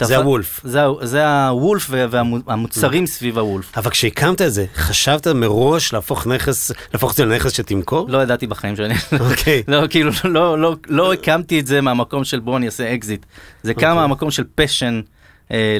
[0.00, 0.60] זה תפ- הוולף.
[0.64, 3.78] זה, זה הוולף והמוצרים סביב הוולף.
[3.78, 8.06] אבל כשהקמת את זה, חשבת מראש להפוך נכס, להפוך את זה לנכס שתמכור?
[8.08, 8.94] לא ידעתי בחיים שאני...
[9.20, 9.62] אוקיי.
[9.68, 13.26] לא, כאילו, לא, לא, לא הקמתי את זה מהמקום של בוא אני אעשה אקזיט.
[13.62, 13.94] זה קם אוקיי.
[13.94, 15.00] מהמקום של passion אה,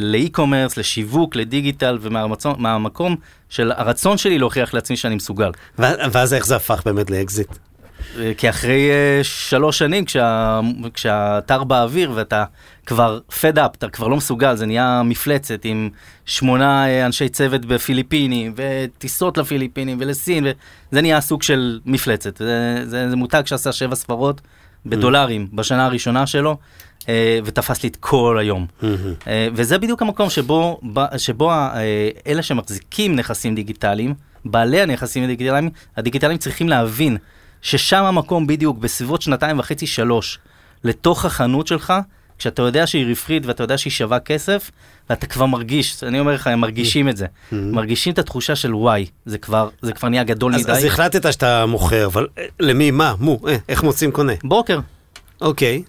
[0.00, 3.16] ל e-commerce, לשיווק, לדיגיטל, ומהמקום
[3.48, 5.50] של הרצון שלי להוכיח לעצמי שאני מסוגל.
[5.78, 7.48] ואז איך זה הפך באמת לאקזיט?
[8.18, 10.60] אה, כי אחרי אה, שלוש שנים, כשה,
[10.94, 12.44] כשהאתר באוויר ואתה
[12.86, 15.90] כבר fed up, אתה כבר לא מסוגל, זה נהיה מפלצת עם
[16.26, 20.46] שמונה אה, אנשי צוות בפיליפינים, וטיסות לפיליפינים ולסין,
[20.92, 22.36] וזה נהיה סוג של מפלצת.
[22.36, 24.40] זה, זה, זה מותג שעשה שבע ספרות
[24.86, 26.56] בדולרים בשנה הראשונה שלו, אה,
[27.44, 28.66] ותפס לי את כל היום.
[29.26, 30.80] אה, וזה בדיוק המקום שבו,
[31.16, 37.16] שבו אה, אלה שמחזיקים נכסים דיגיטליים, בעלי הנכסים הדיגיטליים, הדיגיטליים צריכים להבין
[37.62, 40.38] ששם המקום בדיוק בסביבות שנתיים וחצי, שלוש,
[40.84, 41.92] לתוך החנות שלך,
[42.38, 44.70] כשאתה יודע שהיא רווחית ואתה יודע שהיא שווה כסף,
[45.10, 47.26] ואתה כבר מרגיש, אני אומר לך, הם מרגישים את זה.
[47.52, 50.72] מרגישים את התחושה של וואי, זה כבר, זה כבר נהיה גדול אז, מדי.
[50.72, 54.32] אז החלטת שאתה מוכר, אבל אה, למי, מה, מו, אה, איך מוצאים קונה?
[54.44, 54.80] ברוקר.
[55.40, 55.82] אוקיי.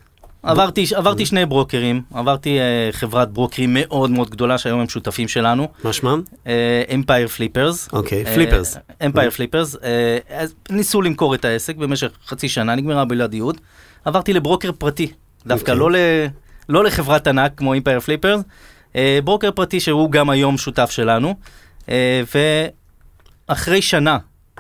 [0.44, 5.68] עברתי, עברתי שני ברוקרים, עברתי אה, חברת ברוקרים מאוד מאוד גדולה שהיום הם שותפים שלנו,
[5.84, 6.22] מה שמם?
[6.96, 7.90] Empire Flippers.
[7.94, 8.78] אוקיי, Flippers.
[9.06, 9.76] Empire Flippers.
[9.84, 13.58] אה, ניסו למכור את העסק במשך חצי שנה, נגמרה הבלעדיות.
[14.06, 15.12] עברתי לברוקר פרטי,
[15.46, 15.80] דווקא אוקיי.
[15.80, 15.96] לא ל...
[16.70, 18.42] לא לחברת ענק כמו Empire Flippers,
[18.96, 21.36] אה, ברוקר פרטי שהוא גם היום שותף שלנו,
[21.90, 22.22] אה,
[23.50, 24.18] ואחרי שנה,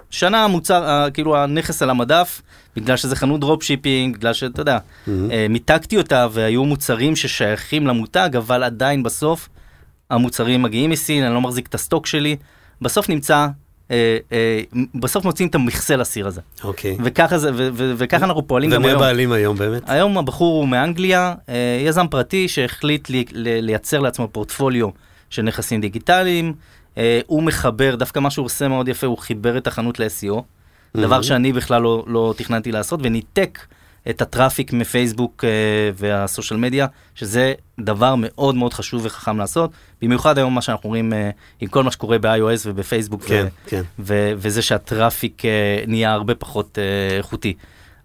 [0.09, 2.41] שנה המוצר, כאילו הנכס על המדף,
[2.75, 8.63] בגלל שזה חנות dropshipping, בגלל שאתה יודע, אה, מיתגתי אותה והיו מוצרים ששייכים למותג, אבל
[8.63, 9.49] עדיין בסוף
[10.09, 12.35] המוצרים מגיעים מסין, אני לא מחזיק את ה stock שלי,
[12.81, 13.47] בסוף נמצא,
[13.91, 14.61] אה, אה,
[14.95, 16.41] בסוף מוצאים את המכסה לסיר הזה.
[16.63, 16.97] אוקיי.
[17.03, 19.01] וככה, זה, ו- ו- וככה אנחנו פועלים גם ומי היום.
[19.01, 19.81] הבעלים היום באמת?
[19.87, 24.89] היום הבחור הוא מאנגליה, אה, יזם פרטי שהחליט לי, לייצר לעצמו פורטפוליו
[25.29, 26.53] של נכסים דיגיטליים.
[26.99, 30.41] אה, הוא מחבר, דווקא מה שהוא עושה מאוד יפה, הוא חיבר את החנות ל-SEO,
[30.97, 33.59] דבר שאני בכלל לא, לא תכננתי לעשות, וניתק
[34.09, 35.49] את ה traffic מפייסבוק אה,
[35.95, 41.13] וה social media, שזה דבר מאוד מאוד חשוב וחכם לעשות, במיוחד היום מה שאנחנו רואים
[41.13, 43.81] אה, עם כל מה שקורה ב-iOS ובפייסבוק, כן, ו- כן.
[43.99, 47.53] ו- וזה שה traffic אה, נהיה הרבה פחות אה, איכותי.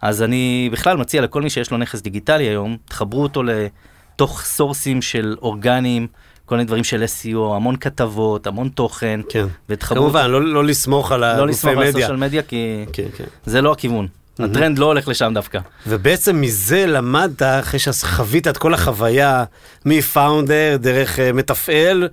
[0.02, 5.02] אז אני בכלל מציע לכל מי שיש לו נכס דיגיטלי היום, תחברו אותו לתוך סורסים
[5.02, 6.06] של אורגניים,
[6.46, 9.46] כל מיני דברים של SEO, המון כתבות, המון תוכן, כן.
[9.80, 11.88] כמובן, לא- לא לסמוך על לא הגופי לסמוך על מדיה.
[11.90, 13.24] הסושיאל מדיה, כי כן, כן.
[13.46, 14.06] זה לא הכיוון.
[14.38, 15.58] הטרנד לא הולך לשם דווקא.
[15.86, 19.44] ובעצם מזה למדת, אחרי שחווית את כל החוויה,
[19.84, 22.08] מ founder, דרך אה, מתפעל,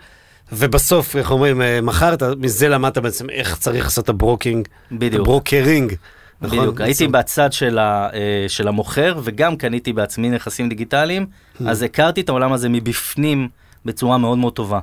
[0.52, 5.22] ובסוף, איך אומרים, אה, מכרת, מזה למדת בעצם איך צריך לעשות את ה broking, בדיוק.
[5.22, 5.94] ה brokering.
[6.42, 6.60] נכון?
[6.60, 7.12] בדיוק, הייתי בעצם.
[7.12, 11.26] בצד של, ה, אה, של המוכר, וגם קניתי בעצמי נכסים דיגיטליים,
[11.68, 13.48] אז הכרתי את העולם הזה מבפנים
[13.86, 14.80] בצורה מאוד מאוד טובה.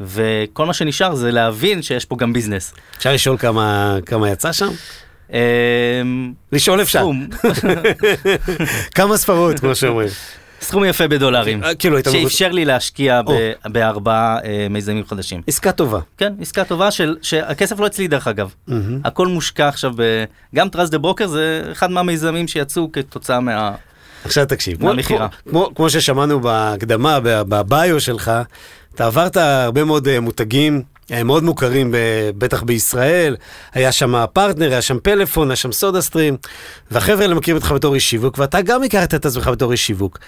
[0.00, 2.74] וכל מה שנשאר זה להבין שיש פה גם ביזנס.
[2.96, 4.70] אפשר לשאול כמה כמה יצא שם?
[5.32, 7.06] אמ, לשאול אפשר.
[8.96, 10.08] כמה ספרות, כמו שאומרים.
[10.60, 11.98] סכום יפה בדולרים, אה, כאילו.
[12.12, 13.20] שאפשר לי להשקיע.
[13.64, 15.42] בארבעה אה, מיזמים חדשים.
[15.46, 16.00] עסקה טובה.
[16.18, 18.54] כן, עסקה טובה של, שהכסף לא אצלי דרך אגב.
[19.04, 20.24] הכל מושקע עכשיו ב...
[20.54, 23.74] גם Trust the Broker זה אחד מהמיזמים שיצאו כתוצאה מה...
[24.24, 24.90] עכשיו תקשיב, כמו-.
[25.16, 25.18] כמו-
[25.50, 28.32] כמו- כמו ששמענו בהקדמה, בביו שלך,
[28.94, 31.94] אתה עברת הרבה מאוד אה, מותגים אה, מאוד מוכרים,
[32.38, 33.36] בטח בישראל,
[33.74, 36.36] היה שם פרטנר, היה שם פלאפון, היה שם סודה סטרים,
[36.90, 40.18] והחבר'ה האלה מכירים אותך בתור איש שיווק, ואתה גם הכרת את עצמך בתור איש שיווק.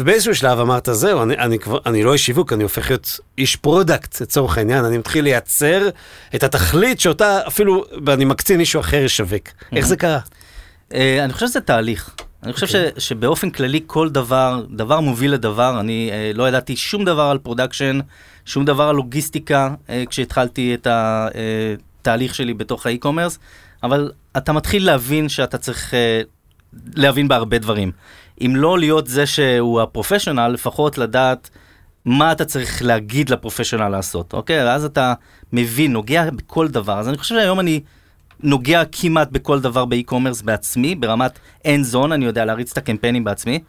[0.00, 3.56] ובאיזשהו שלב אמרת, זהו, אני, אני, כבר, אני לא איש שיווק, אני הופך להיות איש
[3.56, 5.88] product, לצורך העניין, אני מתחיל לייצר
[6.34, 9.48] את התכלית שאותה אפילו, ואני מקסימום מישהו אחר ישווק.
[9.76, 10.18] איך זה קרה?
[10.94, 12.10] אה, אני חושב שזה תהליך.
[12.42, 15.80] אני חושב ש, שבאופן כללי כל דבר, דבר מוביל לדבר.
[15.80, 17.98] אני אה, לא ידעתי שום דבר על production,
[18.44, 23.38] שום דבר על לוגיסטיקה אה, כשהתחלתי את התהליך שלי בתוך ה-e-commerce,
[23.82, 26.20] אבל אתה מתחיל להבין שאתה צריך אה,
[26.94, 27.92] להבין בהרבה דברים.
[28.40, 31.50] אם לא להיות זה שהוא ה-professional, לפחות לדעת
[32.04, 34.64] מה אתה צריך להגיד ל-professional לעשות, אוקיי?
[34.64, 35.14] ואז אתה
[35.52, 36.98] מבין, נוגע בכל דבר.
[36.98, 37.80] אז אני חושב שהיום אני
[38.42, 43.60] נוגע כמעט בכל דבר ב-e-commerce בעצמי, ברמת hands on, אני יודע להריץ את הקמפיינים בעצמי.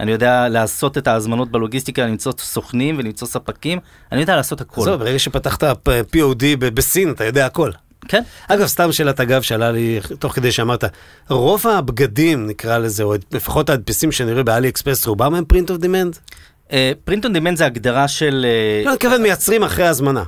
[0.00, 3.78] אני יודע לעשות את ההזמנות בלוגיסטיקה, למצוא סוכנים ולמצוא ספקים,
[4.12, 4.84] אני יודע לעשות הכל.
[4.84, 7.70] זהו, ברגע שפתחת POD בסין, אתה יודע הכל.
[8.08, 10.84] כן, אגב, סתם שאלת אגב שעלה לי תוך כדי שאמרת,
[11.28, 15.78] רוב הבגדים, נקרא לזה, או לפחות ההדפסים שאני רואה באלי אקספרס, רובם הם print on
[15.78, 16.18] demand?
[17.04, 18.46] print on demand זה הגדרה של...
[18.48, 20.22] אה, לא, אני מתכוון מייצרים אחרי הזמנה.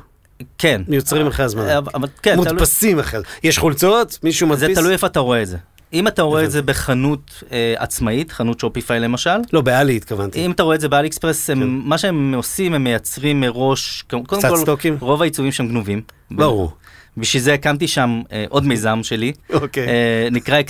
[0.59, 0.83] כן.
[0.88, 1.68] מיוצרים אחרי הזמנה.
[1.72, 3.35] אה, אבל כן, מודפסים אחרי הזמנה.
[3.44, 4.78] יש חולצות, מישהו זה מדפיס?
[4.78, 5.57] תלוי איפה אתה רואה את זה.
[5.92, 10.46] אם אתה רואה את זה בחנות אה, עצמאית, חנות Shopify למשל, לא, באלי התכוונתי.
[10.46, 14.24] אם אתה רואה את זה באלי אקספרס, הם- מה שהם עושים, הם מייצרים מראש, קודם
[14.26, 14.48] כן.
[14.48, 14.96] כל, סטוקים?
[15.00, 16.00] רוב העיצובים שם גנובים.
[16.30, 16.72] ברור.
[17.16, 19.88] בשביל זה הקמתי שם אה, עוד מיזם שלי, אוקיי.
[19.88, 20.61] אה, נקרא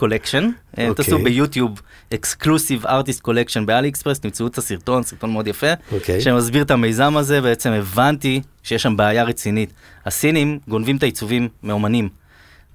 [0.00, 0.44] Collection,
[0.78, 0.94] אה, אוקיי.
[0.94, 1.80] תעשו ביוטיוב
[2.14, 6.20] Exclusive Artist Collection באלי אקספרס, תמצאו את הסרטון, סרטון מאוד יפה, אוקיי.
[6.20, 9.72] שמסביר את המיזם הזה, בעצם הבנתי שיש שם בעיה רצינית.
[10.06, 12.08] הסינים גונבים את העיצובים מאומנים,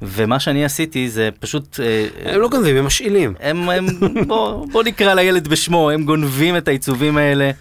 [0.01, 1.79] ומה שאני עשיתי זה פשוט...
[1.79, 3.33] אה, הם לא גונבים, הם משאילים.
[3.39, 3.85] הם, הם
[4.27, 7.51] בוא, בוא נקרא לילד בשמו, הם גונבים את העיצובים האלה,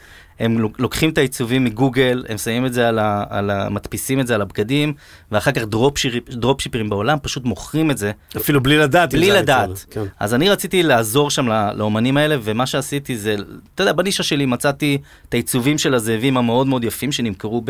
[0.40, 3.24] הם לוק- לוקחים את העיצובים מגוגל, הם שמים את זה על ה...
[3.30, 4.92] על ה מדפיסים את זה על הבגדים,
[5.32, 9.14] ואחר כך דרופשיפ, דרופשיפרים בעולם פשוט מוכרים את זה, אפילו בלי לדעת.
[9.14, 9.84] בלי לדעת.
[9.90, 10.04] כן.
[10.20, 13.36] אז אני רציתי לעזור שם לא- לאומנים האלה, ומה שעשיתי זה,
[13.74, 14.98] אתה יודע, בנישה שלי מצאתי
[15.28, 17.62] את העיצובים של הזאבים המאוד מאוד יפים, שנמכרו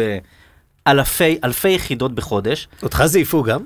[0.87, 2.69] באלפי, אלפי יחידות בחודש.
[2.83, 3.61] אותך זייפו גם?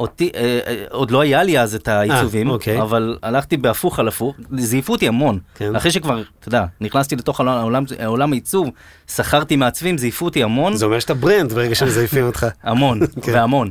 [0.00, 2.82] אותי, אה, אה, עוד לא היה לי אז את העיצובים, אוקיי.
[2.82, 5.38] אבל הלכתי בהפוך על הפוך, זייפו אותי המון.
[5.54, 5.76] כן.
[5.76, 8.68] אחרי שכבר, אתה יודע, נכנסתי לתוך העולם, העולם, העולם העיצוב,
[9.14, 12.46] שכרתי מעצבים, זייפו אותי המון, זה אומר שאתה brand ברגע שמזייפים אותך.
[12.62, 13.32] המון, כן.
[13.34, 13.70] והמון.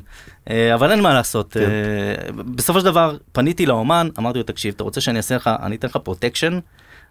[0.50, 1.54] אה, אבל אין מה לעשות.
[1.54, 1.60] כן.
[1.60, 5.76] אה, בסופו של דבר, פניתי לאומן, אמרתי לו, תקשיב, אתה רוצה שאני אעשה לך, אני
[5.76, 6.60] אתן לך protection,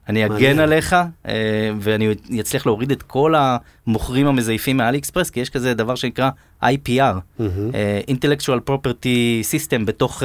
[0.09, 0.59] אני אגן.
[0.59, 0.97] עליך,
[1.29, 6.31] אה, ואני אצליח להוריד את כל המוכרים המזייפים מאלי אקספרס, כי יש כזה דבר שנקרא
[6.62, 7.16] IPR.
[7.75, 10.23] אה, intellectual property system בתוך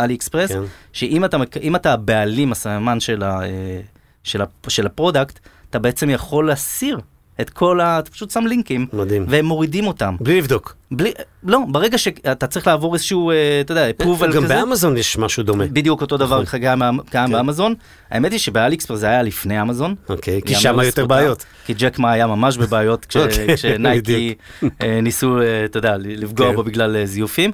[0.00, 0.60] אלי אקספרס, כן.
[0.92, 3.80] שאם אתה, הבעלים, הסממן אה,
[4.68, 5.38] של ה-product,
[5.70, 7.00] אתה בעצם יכול להסיר
[7.40, 7.98] את כל ה...
[7.98, 9.24] אתה פשוט שם לינקים, מדהים.
[9.28, 10.16] והם מורידים אותם.
[10.20, 10.74] בלי לבדוק.
[10.90, 11.12] בלי,
[11.44, 14.54] לא, ברגע שאתה צריך לעבור איזשהו, אה, אתה יודע, approval גם כזה.
[14.54, 15.64] באמזון יש משהו דומה.
[15.66, 16.60] בדיוק אותו דבר נכון.
[16.60, 17.32] גם, גם כן.
[17.32, 17.74] באמזון.
[18.10, 19.94] האמת היא שבאליקספרס זה היה לפני אמזון.
[20.08, 21.44] אוקיי, כי שם יותר לזכותם, בעיות.
[21.66, 24.34] כי ג'ק מא היה ממש בבעיות כש- אוקיי, כשנייקי
[24.82, 26.54] אה, ניסו, אה, אתה יודע, לפגוע כן.
[26.56, 27.50] בו בגלל זיופים.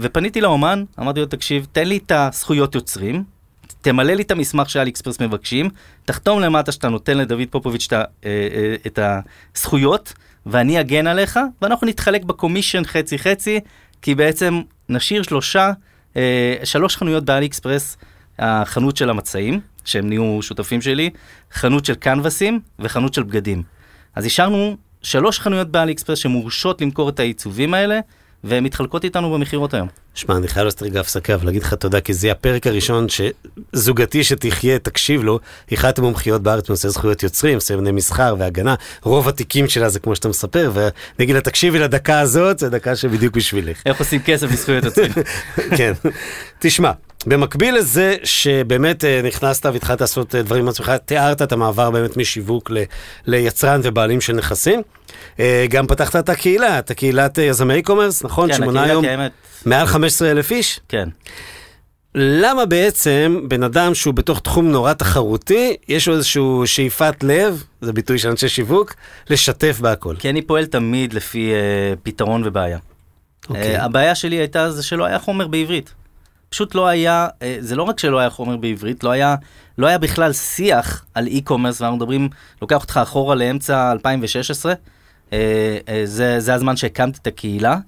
[0.00, 3.24] ופניתי לאומן, אמרתי לו, תקשיב, תן לי את הזכויות יוצרים,
[3.80, 5.70] תמלא לי את המסמך שאלי אקספרס מבקשים,
[6.04, 7.88] תחתום למטה שאתה נותן לדוד פופוביץ'
[8.86, 9.20] את אה, אה,
[9.56, 10.12] הזכויות,
[10.46, 13.60] ואני אגן עליך, ואנחנו נתחלק בקומישן חצי-חצי,
[14.02, 15.72] כי בעצם נשאיר שלושה,
[16.16, 17.96] אה, שלוש חנויות באלי אקספרס,
[18.38, 21.10] החנות של המצעים, שהם נהיו שותפים שלי,
[21.52, 23.62] חנות של קנבסים וחנות של בגדים.
[24.14, 28.00] אז השארנו שלוש חנויות באלי אקספרס שמורשות למכור את העיצובים האלה,
[28.44, 29.88] והן מתחלקות איתנו במכירות היום.
[30.14, 34.78] שמע, אני חייב לעשות רגע הפסקה ולהגיד לך תודה, כי זה הפרק הראשון שזוגתי שתחיה,
[34.78, 35.38] תקשיב לו,
[35.70, 38.74] היא אחת המומחיות בארץ בנושא זכויות יוצרים, סמני מסחר והגנה.
[39.02, 42.96] רוב התיקים שלה זה כמו שאתה מספר, ואני אגיד לה, תקשיבי לדקה הזאת, זו דקה
[42.96, 43.82] שבדיוק בשבילך.
[43.86, 45.12] איך עושים כסף בזכויות יוצרים?
[45.78, 45.92] כן.
[46.58, 46.90] תשמע,
[47.26, 52.16] במקביל לזה שבאמת אה, נכנסת והתחלת לעשות אה, דברים עם עצמך, תיארת את המעבר באמת
[52.16, 52.82] משיווק ל-
[53.26, 54.82] ליצרן ובעלים של נכסים.
[55.40, 58.48] אה, גם פתחת את הקהילה, את הקהילת יזמי e-commerce, נכון?
[58.48, 59.32] כן, שמונה הקהילה היום קיימת,
[59.66, 60.80] מעל 15 אלף איש.
[60.88, 61.08] כן.
[62.14, 67.92] למה בעצם בן אדם שהוא בתוך תחום נורא תחרותי, יש לו איזשהו שאיפת לב, זה
[67.92, 68.94] ביטוי של אנשי שיווק,
[69.30, 70.14] לשתף בהכל?
[70.18, 71.58] כי אני פועל תמיד לפי אה,
[72.02, 72.78] פתרון ובעיה.
[73.48, 73.76] אוקיי.
[73.76, 75.94] אה, הבעיה שלי הייתה זה שלא היה חומר בעברית.
[76.54, 79.36] פשוט לא היה, אה, זה לא רק שלא היה חומר בעברית, לא היה,
[79.78, 82.28] לא היה בכלל שיח על e-commerce, ואנחנו מדברים,
[82.62, 84.74] לוקח אותך אחורה לאמצע 2016,
[85.32, 85.38] אה,
[85.88, 87.78] אה, זה, זה הזמן שהקמתי את הקהילה,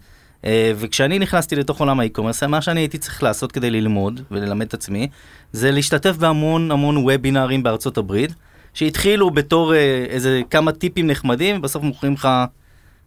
[0.76, 5.08] וכשאני נכנסתי לתוך עולם האי-קומרס, מה שאני הייתי צריך לעשות כדי ללמוד וללמד את עצמי,
[5.52, 8.34] זה להשתתף בהמון המון וובינארים בארצות הברית,
[8.74, 9.74] שהתחילו בתור
[10.08, 12.28] איזה כמה טיפים נחמדים, ובסוף מוכרים לך,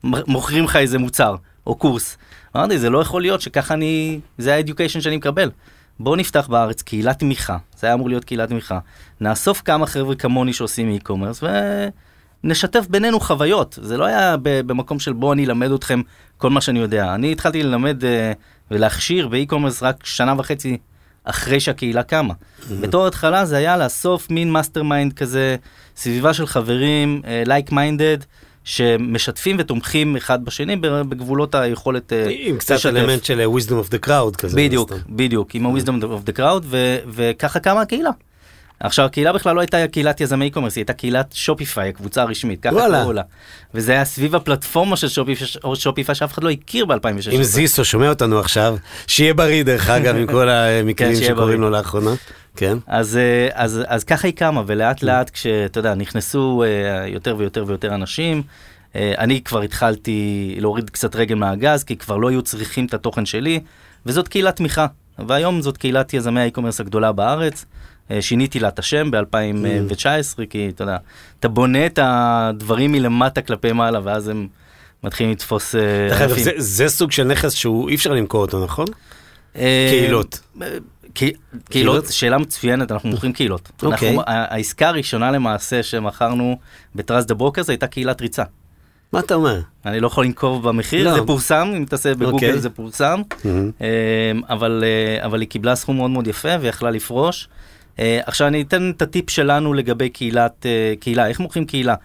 [0.04, 1.36] מוכרים לך איזה מוצר
[1.70, 2.18] או קורס.
[2.56, 5.52] אמרתי, זה לא יכול להיות שככה אני, זה האדיוקיישן שאני מקבל.
[6.00, 8.80] בואו נפתח בארץ קהילת תמיכה, זה היה אמור להיות קהילת תמיכה.
[9.22, 11.44] נאסוף כמה חבר'ה כמוני שעושים e-commerce
[12.44, 13.80] ונשתף בינינו חוויות.
[13.82, 16.02] זה לא היה במקום של בואו אני אלמד אתכם
[16.38, 17.16] כל מה שאני יודע.
[17.16, 18.06] אני התחלתי ללמד uh,
[18.72, 20.78] ולהכשיר ב-e-commerce רק שנה וחצי
[21.24, 22.34] אחרי שהקהילה קמה.
[22.82, 25.56] בתור התחלה זה היה לאסוף מין mastermind כזה,
[25.96, 28.18] סביבה של חברים, like uh, minded.
[28.70, 34.08] שמשתפים ותומכים אחד בשני בגבולות היכולת אה, עם קצת אלמנט של אה, wisdom of the
[34.08, 34.58] crowd כזה.
[34.58, 34.92] בדיוק.
[35.10, 38.10] בדיוק, עם ה-wisdom of the crowd, ו- וככה קמה הקהילה.
[38.80, 42.76] עכשיו, הקהילה בכלל לא הייתה קהילת יזמי e-commerce, היא הייתה קהילת שופיפיי, הקבוצה הרשמית, ככה.
[42.76, 43.22] קראו לה.
[43.74, 45.08] וזה היה סביב הפלטפורמה של
[45.76, 47.32] שופיפיי, שאף אחד לא הכיר ב-2016.
[47.32, 48.76] אם זיסו שומע אותנו עכשיו,
[49.08, 51.62] שיהיה בריא דרך אגב, עם כל המקרים כן, שקורים.
[51.62, 52.12] לו לאחרונה.
[52.60, 52.78] כן.
[52.88, 57.64] אז, אה, אז, אז ככה היא קמה, ולאט לאט כשאתה יודע, נכנסו אה, יותר ויותר
[57.68, 58.42] ויותר אנשים,
[58.96, 60.20] אה, אני כבר התחלתי
[60.60, 63.60] להוריד קצת רגל מהגז, כי כבר לא היו צריכים את התוכן שלי,
[64.06, 64.86] וזאת קהילת תמיכה.
[65.28, 67.66] והיום זאת קהילת יזמי ה-e-commerce הגדולה בארץ.
[68.22, 70.06] שיניתי לה את השם ב-2019,
[70.50, 70.98] כי אתה יודע,
[71.40, 74.48] אתה בונה את הדברים מלמטה כלפי מעלה, ואז הם
[75.04, 76.44] מתחילים לתפוס ענפים.
[76.44, 78.86] זה- זה סוג של נכס שהוא אי אפשר למכור אותו, נכון?
[79.54, 80.40] קהילות.
[81.14, 81.26] קה-
[81.70, 82.06] קהילות?
[82.12, 83.72] שאלה מצוינת, אנחנו מוכרים קהילות.
[83.84, 84.10] אוקיי.
[84.10, 86.58] אנחנו- העסקה הראשונה למעשה שמכרנו
[86.96, 88.44] ב-Trust the Brokers הייתה קהילת ריצה.
[89.14, 89.60] מה אתה אומר?
[89.86, 91.14] אני לא יכול לנקוב במחיר, לא.
[91.20, 92.60] זה פורסם, אם תעשה בגוגל אוקיי.
[92.60, 93.72] זה פורסם, מהמם.
[93.82, 93.88] אה,
[94.50, 97.50] אבל אה, אבל היא קיבלה סכום מאוד מאוד יפה ויכלה לפרוש.
[98.00, 101.96] אה, עכשיו אני אתן את הטיפ שלנו לגבי קהילת, אה, קהילה, איך מוכרים קהילה.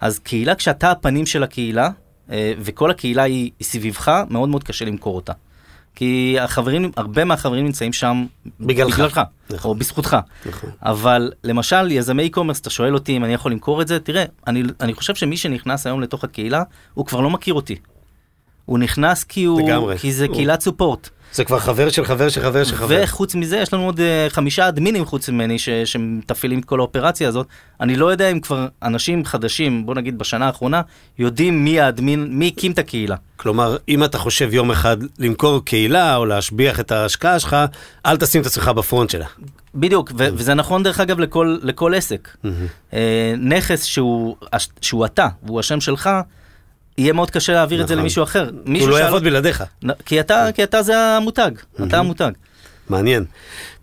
[0.00, 1.90] אז קהילה, כשאתה הפנים של הקהילה,
[2.58, 5.32] וכל הקהילה היא סביבך, מאוד מאוד קשה למכור אותה.
[5.96, 8.26] כי החברים, הרבה מהחברים נמצאים שם
[8.60, 8.94] בגללך.
[8.94, 9.70] בגללך, נכון.
[9.70, 10.16] או בזכותך.
[10.46, 10.70] נכון.
[10.82, 14.62] אבל למשל, יזמי e-commerce, אתה שואל אותי אם אני יכול למכור את זה, תראה, אני,
[14.80, 16.62] אני חושב שמי שנכנס היום לתוך הקהילה,
[16.94, 17.76] הוא כבר לא מכיר אותי.
[18.64, 19.98] הוא נכנס כי, הוא, לגמרי.
[19.98, 21.08] כי זה הוא- קהילת סופורט.
[21.36, 23.00] זה כבר חבר של חבר של חבר של חבר.
[23.02, 27.28] וחוץ מזה, יש לנו עוד uh, חמישה אדמינים חוץ ממני ש- שמתפעלים את כל האופרציה
[27.28, 27.46] הזאת.
[27.80, 30.80] אני לא יודע אם כבר אנשים חדשים, בוא נגיד בשנה האחרונה,
[31.18, 33.16] יודעים מי האדמין, מי הקים את הקהילה.
[33.36, 37.56] כלומר, אם אתה חושב יום אחד למכור קהילה או להשביח את ההשקעה שלך,
[38.06, 39.26] אל תשים את עצמך בפרונט שלה.
[39.74, 42.28] בדיוק, ו- וזה נכון דרך אגב לכל, לכל עסק.
[42.44, 42.66] מהמם.
[42.92, 44.36] אה, נכס שהוא,
[44.80, 46.10] שהוא אתה, והוא השם שלך,
[46.98, 48.00] יהיה מאוד קשה להעביר את זה נכון.
[48.02, 48.50] למישהו אחר.
[48.80, 49.64] הוא לא יעבוד בלעדיך.
[49.84, 51.50] נ- כי אתה, כי אתה זה המותג,
[51.88, 52.30] אתה המותג.
[52.88, 53.24] מעניין.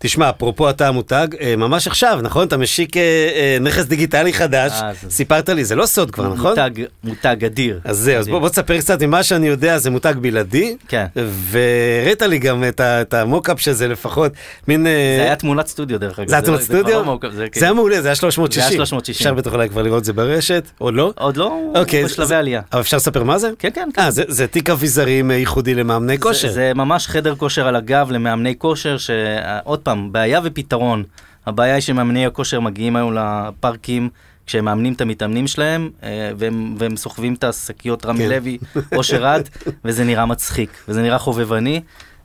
[0.04, 2.46] תשמע, אפרופו אתה המותג, אה, ממש עכשיו, נכון?
[2.46, 4.72] אתה משיק אה, אה, נכס דיגיטלי חדש,
[5.10, 6.50] סיפרת לי, זה לא סוד כבר, נכון?
[6.50, 6.70] מותג,
[7.04, 7.80] מותג אדיר.
[7.84, 8.28] אז זהו, אז.
[8.28, 10.76] בוא, תספר קצת ממה שאני יודע, זה מותג בלעדי.
[10.88, 11.06] כן.
[11.16, 14.32] והראית לי גם את, המוקאפ של זה לפחות,
[14.68, 14.84] מין...
[15.18, 16.28] זה היה תמונת סטודיו דרך אגב.
[16.28, 17.02] זה היה תמונת סטודיו?
[17.04, 17.18] לא
[17.54, 18.62] זה היה מעולה, זה היה 360.
[18.62, 19.14] זה היה 360.
[19.14, 21.12] אפשר בטח אולי כבר לראות את זה ברשת, עוד לא?
[21.16, 22.60] עוד לא, אוקיי, הוא זה- בשלבי עלייה.
[22.72, 23.50] אבל אפשר לספר מה זה?
[23.58, 24.02] כן, כן, כן.
[24.02, 26.50] אה, זה, תיק אביזרים ייחודי למאמני כושר.
[26.50, 31.02] זה ממש חדר כושר על הגב למאמני כושר, שעוד פעם, בעיה ופתרון.
[31.46, 34.08] הבעיה היא שמאמני הכושר מגיעים היום לפארקים
[34.46, 38.28] כשהם מאמנים את המתאמנים שלהם, אה, והם, והם סוחבים את השקיות רמי כן.
[38.28, 38.58] לוי,
[38.94, 39.48] אושר עד,
[39.84, 41.80] וזה נראה מצחיק, וזה נראה חובבני.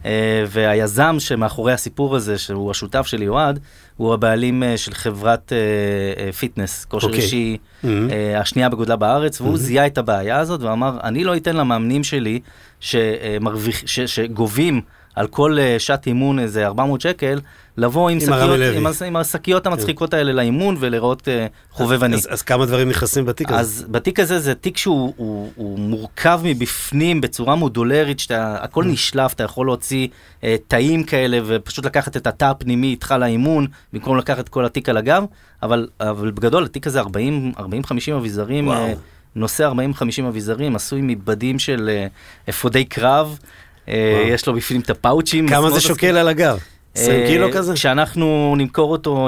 [0.06, 3.60] אה, והיזם שמאחורי הסיפור הזה, שהוא השותף שלי, אוהד,
[3.98, 5.54] הוא הבעלים אה, של חברת
[6.40, 7.22] פיטנס, כושר אוקיי.
[7.22, 7.88] אישי, Mhm.
[8.12, 12.40] אה, השנייה בגודלה בארץ, והוא זיהה את הבעיה הזאת ואמר, אני לא אתן למאמנים שלי
[12.80, 14.82] שמרוויח, ש, שגובים
[15.20, 17.40] על כל אה, שעת אימון איזה 400 שקל,
[17.78, 19.02] לבוא עם, עם שקיות.
[19.02, 22.16] עם, עם השקיות המצחיקות האלה לאימון ולראות אה, חובבני.
[22.16, 23.60] אז, אז כמה דברים נכנסים בתיק הזה?
[23.60, 29.44] אז בתיק הזה זה תיק שהוא הוא, הוא מורכב מבפנים בצורה מודולרית, שהכל נשלף, אתה
[29.44, 30.08] יכול להוציא
[30.44, 34.90] אה, תאים כאלה ופשוט לקחת את התא הפנימי איתך לאימון, במקום לקחת את כל התיק
[34.90, 35.24] על הגב,
[35.64, 37.62] אבל, אבל בגדול התיק הזה 40 40-50
[38.16, 38.70] אביזרים,
[39.36, 41.90] נושא 40-50 אביזרים, עשוי מבדים של
[42.50, 43.40] אפודי קרב.
[44.28, 45.48] יש לו בפנים את הפאוצ'ים.
[45.48, 45.82] כמה זה.
[45.82, 46.60] שוקל על הגב?
[46.96, 47.74] 20 אה, קילו כזה?
[47.74, 49.28] כשאנחנו נמכור אותו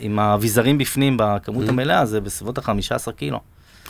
[0.00, 1.68] עם, האביזרים בפנים בכמות Mm-hmm.
[1.68, 3.40] המלאה, זה בסביבות ה-15 קילו.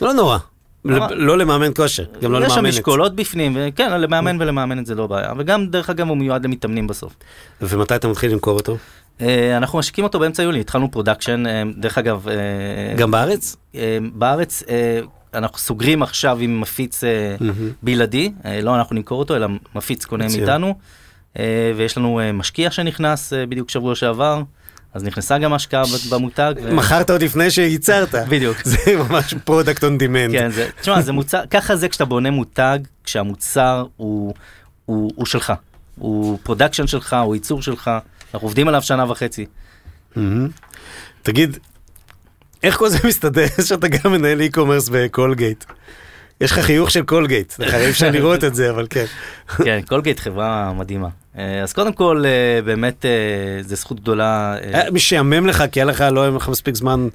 [0.01, 0.37] לא נורא.
[0.85, 1.07] נורא.
[1.11, 2.73] לא למאמן כושר, גם לא יש שם למאמנת.
[2.73, 5.33] משקולות בפנים, וכן, למאמן ולמאמן את זה לא בעיה.
[5.37, 7.13] וגם, דרך אגב, הוא מיועד למתאמנים בסוף.
[7.61, 8.77] ומתי אתה מתחיל למכור אותו?
[9.21, 12.33] אה, אנחנו משיקים אותו באמצע יולי, התחלנו production, אה, דרך אגב, אה,
[12.97, 13.55] גם בארץ?
[13.75, 14.99] אה, בארץ אה,
[15.33, 17.71] אנחנו סוגרים עכשיו עם מפיץ מהמם.
[17.83, 20.39] בלעדי, אה, לא אנחנו נמכור אותו, אלא מפיץ קונה מצוין.
[20.39, 20.75] מאיתנו,
[21.39, 24.41] אה, ויש לנו משקיע שנכנס בדיוק שבוע שעבר,
[24.93, 26.53] אז נכנסה גם השקעה במותג.
[26.63, 28.15] ו- מכרת עוד לפני שייצרת.
[28.29, 28.57] בדיוק.
[28.63, 28.77] זה
[29.09, 30.31] ממש product on demand.
[30.31, 34.33] כן, זה, תשמע, זה מוצר, ככה זה כשאתה בונה מותג, כשהמוצר הוא,
[34.85, 35.53] הוא, הוא שלך.
[35.95, 37.91] הוא production שלך, הוא ייצור שלך,
[38.33, 39.45] אנחנו עובדים עליו שנה וחצי.
[41.21, 41.57] תגיד,
[42.63, 45.63] איך כל זה מסתדר שאתה גם מנהל e-commerce בקולגייט?
[46.41, 49.05] יש לך חיוך של קולגייט, אי אפשר לראות את זה, אבל כן.
[49.65, 51.07] כן, קולגייט חברה מדהימה.
[51.37, 54.55] אה, אז קודם כל, אה, באמת, אה, זו זכות גדולה.
[54.97, 57.07] שיעמם לך, כי היה לך, לא היה לך מספיק זמן.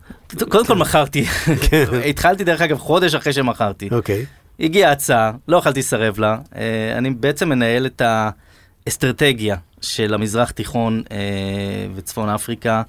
[0.48, 1.24] קודם כל מכרתי,
[1.70, 1.84] כן.
[2.06, 3.88] התחלתי דרך אגב חודש אחרי שמכרתי.
[3.92, 4.26] אוקיי.
[4.60, 6.38] הגיעה הצעה, לא יכלתי לסרב לה.
[6.96, 8.02] אני בעצם מנהל את
[8.86, 11.02] האסטרטגיה של המזרח תיכון
[11.94, 12.82] וצפון אפריקה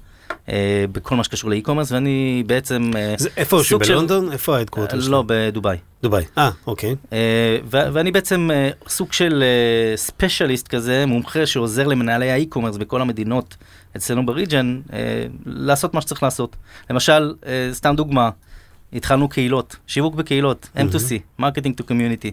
[0.92, 2.90] בכל מה שקשור ל-e-commerce, ואני בעצם...
[2.96, 4.32] אה, זה- איפה של- בלונדון?
[4.32, 5.12] איפה ה-headquarter שלו?
[5.12, 5.76] לא, בדובאי.
[6.02, 6.24] דובאי.
[6.38, 6.94] אה, אוקיי.
[7.12, 9.44] אה, ואני בעצם אה, סוג של
[9.96, 13.56] specialist כזה, מומחה שעוזר למנהלי ה-e-commerce בכל המדינות
[13.96, 14.98] אצלנו ב-region, אה,
[15.46, 16.56] לעשות מה שצריך לעשות.
[16.90, 18.30] למשל, אה, סתם דוגמה,
[18.92, 22.30] התחלנו קהילות, שיווק בקהילות, M2C, Marketing to Community.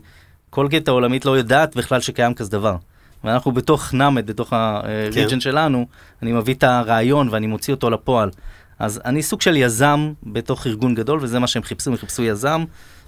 [0.50, 2.76] קולגייט העולמית לא יודעת בכלל שקיים כזה דבר.
[3.24, 5.40] ואנחנו בתוך NAMET, בתוך ה-region כן.
[5.40, 5.86] שלנו,
[6.24, 8.30] אני מביא את הרעיון ואני מוציא אותו לפועל.
[8.80, 12.64] אז אני סוג של יזם בתוך ארגון גדול, וזה מה שהם חיפשו, הם חיפשו יזם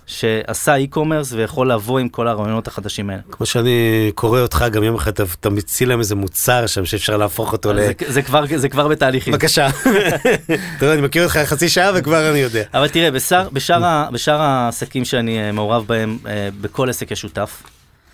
[0.06, 3.22] שעשה e-commerce ויכול לבוא עם כל הרעיונות החדשים האלה.
[3.32, 7.52] כמו שאני קורא אותך, גם יום אחד אתה- מציע להם איזה מוצר שם שאפשר להפוך
[7.52, 7.76] אותו ל...
[7.76, 9.34] זה, זה, כבר, זה כבר בתהליכים.
[9.34, 9.68] בבקשה.
[10.82, 12.64] יודע, אני מכיר אותך חצי שעה וכבר אני יודע.
[12.74, 17.64] אבל תראה, בשאר, בשאר, בשאר העסקים שאני אה, מעורב בהם, אה, בכל עסק יש שותף.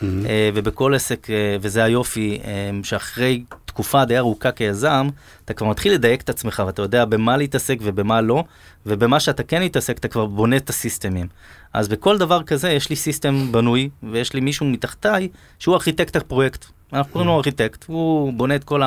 [0.03, 5.07] אה, ובכל עסק, אה, וזה היופי, אה, שאחרי תקופה די ארוכה כיזם,
[5.45, 8.43] אתה כבר מתחיל לדייק את עצמך, ואתה יודע במה להתעסק ובמה לא,
[8.85, 11.27] ובמה שאתה כן מתעסק, אתה כבר בונה את ה systemים.
[11.73, 15.27] אז בכל דבר כזה יש לי system בנוי, ויש לי מישהו מתחתיי
[15.59, 16.65] שהוא ארכיטקט הפרויקט.
[16.93, 18.81] אנחנו קוראים לו ארכיטקט, הוא בונה את כל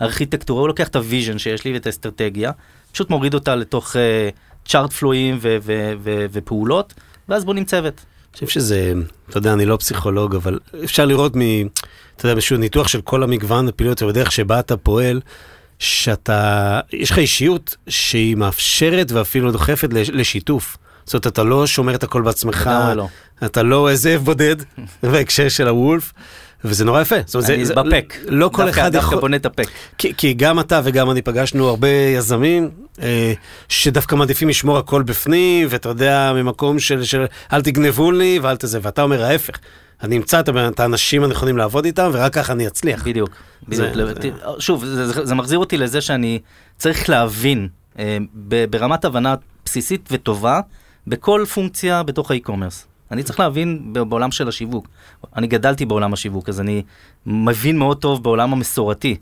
[0.00, 2.50] הארכיטקטורה, הוא לוקח את ה vision שיש לי ואת האסטרטגיה,
[2.92, 3.96] פשוט מוריד אותה לתוך
[4.64, 6.94] chart flowים ו- ו- ו- ופעולות,
[7.28, 8.04] ואז בונים צוות.
[8.36, 8.92] חושב שזה,
[9.30, 11.40] אתה יודע, אני לא פסיכולוג, אבל אפשר לראות מ...
[12.16, 15.20] אתה יודע, באיזשהו ניתוח של כל המגוון הפעילויות ובדרך שבה אתה פועל,
[15.78, 20.76] שאתה, יש לך אישיות שהיא מאפשרת ואפילו דוחפת לש- לשיתוף.
[21.04, 23.08] זאת אומרת, אתה לא שומר את הכל בעצמך, לגמרי לא.
[23.44, 24.56] אתה לא זאב בודד,
[25.02, 26.12] בהקשר של הוולף,
[26.68, 27.16] וזה נורא יפה.
[27.26, 28.14] זאת אומרת, אני זה, בפק.
[28.28, 29.20] לא כל אחד דווקא יכול...
[29.20, 29.66] בונה את הפק.
[29.98, 32.70] כי, כי גם אתה וגם אני פגשנו הרבה יזמים
[33.02, 33.32] אה,
[33.68, 38.78] שדווקא מעדיפים לשמור הכל בפנים, ואתה יודע, ממקום של, של אל תגנבו לי ואל תזה,
[38.82, 39.54] ואתה אומר ההפך.
[40.02, 43.02] אני אמצא את האנשים הנכונים לעבוד איתם, ורק ככה אני אצליח.
[43.04, 43.30] בדיוק.
[43.68, 43.94] בדיוק.
[43.94, 46.38] זה- ת- שוב, זה, זה, זה מחזיר אותי לזה שאני
[46.78, 47.68] צריך להבין
[47.98, 48.18] אה,
[48.70, 49.34] ברמת הבנה
[49.64, 50.60] בסיסית וטובה
[51.06, 52.86] בכל פונקציה בתוך האי-קומרס.
[53.10, 54.88] אני צריך להבין בעולם של השיווק.
[55.36, 56.82] אני גדלתי בעולם השיווק, אז אני
[57.26, 59.16] מבין מאוד טוב בעולם המסורתי,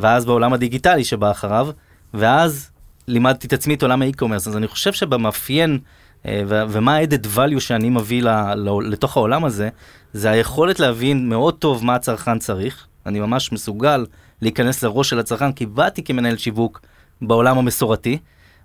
[0.00, 1.68] ואז בעולם הדיגיטלי שבא אחריו,
[2.14, 2.70] ואז
[3.08, 4.48] לימדתי את עצמי את עולם האי-קומרס.
[4.48, 5.78] אז אני חושב שבמאפיין,
[6.26, 9.68] אה, ו- ומה ה-added value שאני מביא ל- ל- לתוך העולם הזה,
[10.12, 12.86] זה היכולת להבין מאוד טוב מה הצרכן צריך.
[13.06, 14.06] אני ממש מסוגל
[14.42, 16.80] להיכנס לראש של הצרכן, כי באתי כמנהל שיווק
[17.22, 18.18] בעולם המסורתי,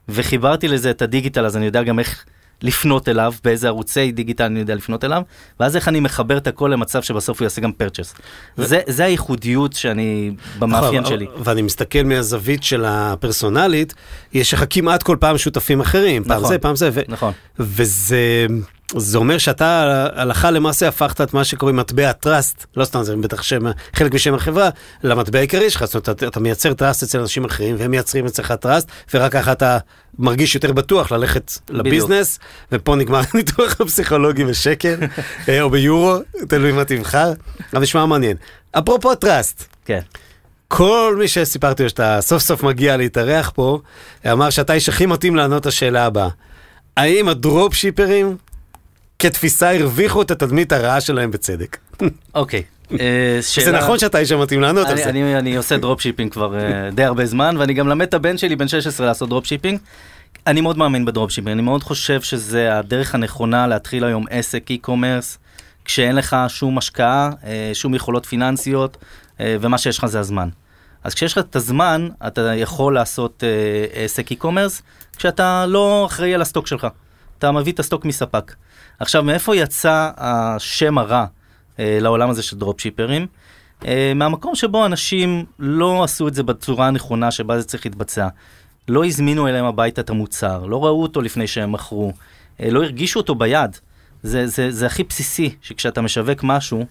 [0.10, 2.26] וחיברתי לזה את הדיגיטל, אז אני יודע גם איך
[2.64, 5.22] לפנות אליו, באיזה ערוצי דיגיטל אני יודע לפנות אליו,
[5.60, 8.14] ואז איך אני מחבר את הכל למצב שבסוף הוא יעשה גם פרצ'ס.
[8.58, 11.28] זה, זה הייחודיות שאני, במאפיין נכון, שלי.
[11.44, 13.94] ואני מסתכל מהזווית של הפרסונלית,
[14.34, 16.50] יש לך כמעט כל פעם שותפים אחרים, פעם נכון.
[16.50, 17.34] זה, פעם זה, ו- נכון.
[17.60, 18.48] וזה
[18.98, 23.42] זה אומר שאתה הלכה למעשה הפכת את מה שקוראים מטבע trust, לא סתם זה בטח
[23.42, 23.62] שם,
[23.94, 24.70] חלק משם החברה,
[25.04, 28.52] למטבע העיקרי שלך, זאת אומרת אתה, אתה מייצר trust אצל אנשים אחרים והם מייצרים אצלך
[28.52, 29.78] trust, ורק ככה אתה
[30.20, 32.40] מרגיש יותר בטוח ללכת ל business,
[32.72, 34.96] ופה נגמר הניתוח הפסיכולוגי בשקל,
[35.50, 36.18] אה, או ביורו,
[36.48, 37.34] תלוי מה תבחר,
[37.74, 38.38] אבל נשמע מעניין.
[38.72, 40.00] אפרופו ה trust, כן.
[40.68, 43.80] כל מי שסיפרתי לו שאתה סוף סוף מגיע להתארח פה,
[44.32, 46.30] אמר שאתה האיש הכי מתאים לענות את השאלה הבאה.
[46.98, 48.38] האם ה drop shipperים
[49.24, 51.78] כתפיסה הרוויחו את התדמית הרעה שלהם בצדק?
[52.36, 52.64] אוקיי.
[52.92, 55.10] אה, זה נכון שאתה האיש המתאים לענות על זה.
[55.10, 58.56] אני, עושה drop shipping כבר אה, די הרבה זמן, ואני גם מלמד את הבן שלי,
[58.56, 59.80] בן 16, לעשות drop shipping.
[60.48, 64.72] אני מאוד מאמין ב drop shipping, אני מאוד חושב שזה הדרך הנכונה להתחיל היום עסק
[64.72, 65.38] e-commerce,
[65.86, 68.98] כשאין לך שום השקעה, אה, שום יכולות פיננסיות,
[69.40, 70.50] ומה שיש לך זה הזמן.
[71.04, 73.44] אז כשיש לך את הזמן, אתה יכול לעשות
[73.94, 74.82] עסק e-commerce,
[75.18, 76.88] כשאתה לא אחראי על ה stock שלך.
[77.38, 78.54] אתה מביא את ה stock מספק.
[79.00, 81.26] עכשיו, מאיפה יצא השם הרע
[81.80, 83.28] אה, לעולם הזה של dropshipperים?
[83.86, 88.28] אה, מהמקום שבו אנשים לא עשו את זה בצורה הנכונה שבה זה צריך להתבצע.
[88.88, 92.14] לא הזמינו אליהם הביתה את המוצר, לא ראו אותו לפני שהם מכרו,
[92.60, 93.78] אה, לא הרגישו אותו ביד.
[94.24, 96.86] זה, זה, זה הכי בסיסי, שכשאתה משווק משהו,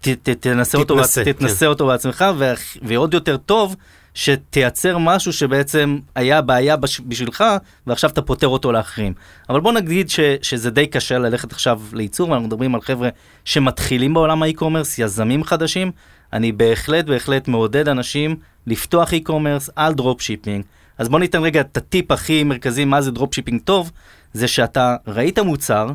[0.00, 2.52] ת, ת, תנסה, אותו, תתנסה, בעצ- תתנסה אותו בעצמך, ו,
[2.82, 3.76] ועוד יותר טוב,
[4.14, 7.44] שתייצר משהו שבעצם היה בעיה בש, בשבילך,
[7.86, 9.12] ועכשיו אתה פותר אותו לאחרים.
[9.48, 13.08] אבל בוא נגיד ש, שזה די קשה ללכת עכשיו לייצור, ואנחנו מדברים על חבר'ה
[13.44, 15.90] שמתחילים בעולם ה e-commerce, יזמים חדשים.
[16.32, 18.36] אני בהחלט בהחלט מעודד אנשים
[18.66, 20.64] לפתוח e-commerce על drop shipping.
[20.98, 23.92] אז בוא ניתן רגע את הטיפ הכי מרכזי, מה זה drop shipping טוב,
[24.32, 25.88] זה שאתה ראית מוצר,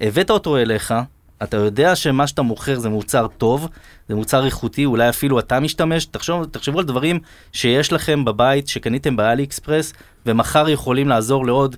[0.00, 0.94] הבאת אותו אליך,
[1.44, 3.68] אתה יודע שמה שאתה מוכר זה מוצר טוב,
[4.08, 7.18] זה מוצר איכותי, אולי אפילו אתה משתמש, תחשוב, תחשבו על דברים
[7.52, 9.92] שיש לכם בבית, שקניתם ב AliExpress,
[10.26, 11.76] ומחר יכולים לעזור לעוד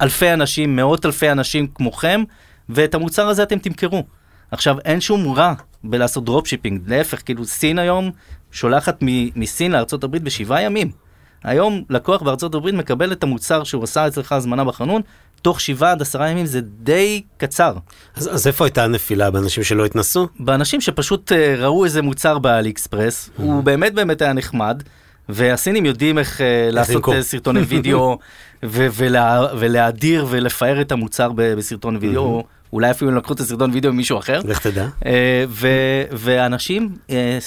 [0.00, 2.22] אלפי אנשים, מאות אלפי אנשים כמוכם,
[2.68, 4.04] ואת המוצר הזה אתם תמכרו.
[4.50, 5.54] עכשיו, אין שום רע
[5.84, 8.10] בלעשות dropshipping, להפך, כאילו סין היום
[8.52, 10.90] שולחת מ- מסין לארה"ב בשבעה ימים.
[11.44, 15.02] היום לקוח בארצות הברית מקבל את המוצר שהוא עשה אצלך הזמנה בחנות,
[15.42, 17.74] תוך שבעה עד עשרה ימים זה די קצר.
[18.16, 20.28] אז, אז איפה הייתה הנפילה באנשים שלא התנסו?
[20.40, 24.82] באנשים שפשוט אה, ראו איזה מוצר באלי אקספרס, הוא באמת באמת היה נחמד,
[25.28, 27.14] והסינים יודעים איך אה, לעשות למכור.
[27.14, 28.18] אה, סרטוני וידאו,
[28.64, 33.92] ו- ולה- ולהדיר ולפאר את המוצר ב- בסרטון וידאו, אולי אפילו לקחו את הסרטון וידאו
[33.92, 34.40] ממישהו אחר.
[34.44, 34.88] לך תדע.
[36.12, 36.96] ואנשים,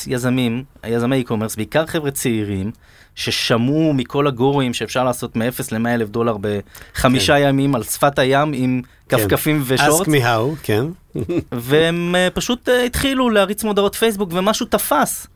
[0.07, 2.71] יזמים, יזמי e-commerce, בעיקר חבר'ה צעירים,
[3.15, 8.81] ששמעו מכל הגורים שאפשר לעשות מ-0 ל-100 אלף דולר בחמישה ימים על שפת הים עם
[9.09, 10.85] כפכפים ושורט, ask me how, כן.
[11.51, 15.27] והם אה, פשוט אה, התחילו להריץ מודעות פייסבוק ומשהו תפס.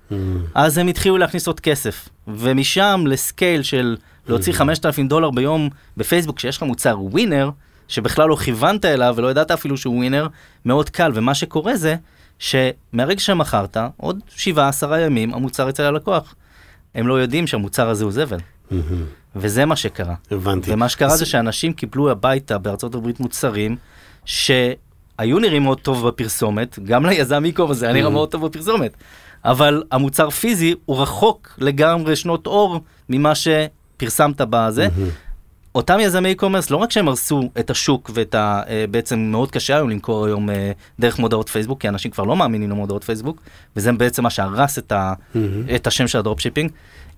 [0.53, 2.09] אז הם התחילו להכניס עוד כסף.
[2.28, 3.97] ומשם לסקייל של
[4.28, 7.49] להוציא 5,000 דולר ביום בפייסבוק, כשיש לך מוצר ווינר,
[7.88, 10.28] שבכלל לא כיוונת אליו ולא ידעת אפילו שהוא ווינר,
[10.65, 11.11] מאוד קל.
[11.15, 11.95] ומה שקורה זה
[12.39, 14.38] שמהרגע שמכרת, עוד 7-10
[15.05, 16.36] ימים המוצר אצל הלקוח.
[16.95, 18.37] הם לא יודעים שהמוצר הזה הוא זבל.
[19.35, 20.15] וזה מה שקרה.
[20.31, 20.73] הבנתי.
[20.73, 23.75] ומה שקרה אז- זה שאנשים קיבלו הביתה בארצות הברית מוצרים
[24.25, 28.93] שהיו נראים מאוד טוב בפרסומת, גם ליזם איקום הזה היה נראה מאוד טוב בפרסומת,
[29.45, 34.87] אבל המוצר פיזי הוא רחוק לגמרי שנות אור ממה שפרסמת בזה.
[35.76, 38.61] אותם יזמי e-commerce, לא רק שהם הרסו את השוק ואת ה...
[38.67, 42.36] אה, בעצם מאוד קשה היום למכור היום אה, דרך מודעות פייסבוק, כי אנשים כבר לא
[42.36, 43.41] מאמינים למודעות פייסבוק,
[43.76, 45.13] וזה בעצם מה שהרס את, ה...
[45.76, 46.71] את השם של ה dropshipping.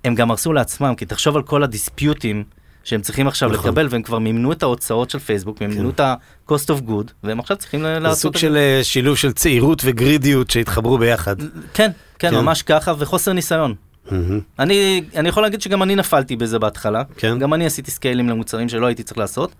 [0.03, 2.43] הם גם הרסו לעצמם, כי תחשוב על כל ה disputeים
[2.83, 3.69] שהם צריכים עכשיו נכון.
[3.69, 7.39] לקבל, והם כבר מימנו את ההוצאות של פייסבוק, והם מימנו את ה-cost of goods, והם
[7.39, 8.19] עכשיו צריכים ל- זה לעשות...
[8.19, 11.35] סוג את של אה, שילוב של צעירות ו greedיות שהתחברו ביחד.
[11.39, 12.35] כן, כן, כן.
[12.35, 13.73] ממש ככה, וחוסר ניסיון.
[14.11, 14.39] מהמם.
[14.59, 17.03] אני, אני יכול להגיד שגם אני נפלתי בזה בהתחלה.
[17.17, 17.39] כן.
[17.39, 19.51] גם אני עשיתי scaleים למוצרים שלא הייתי צריך לעשות.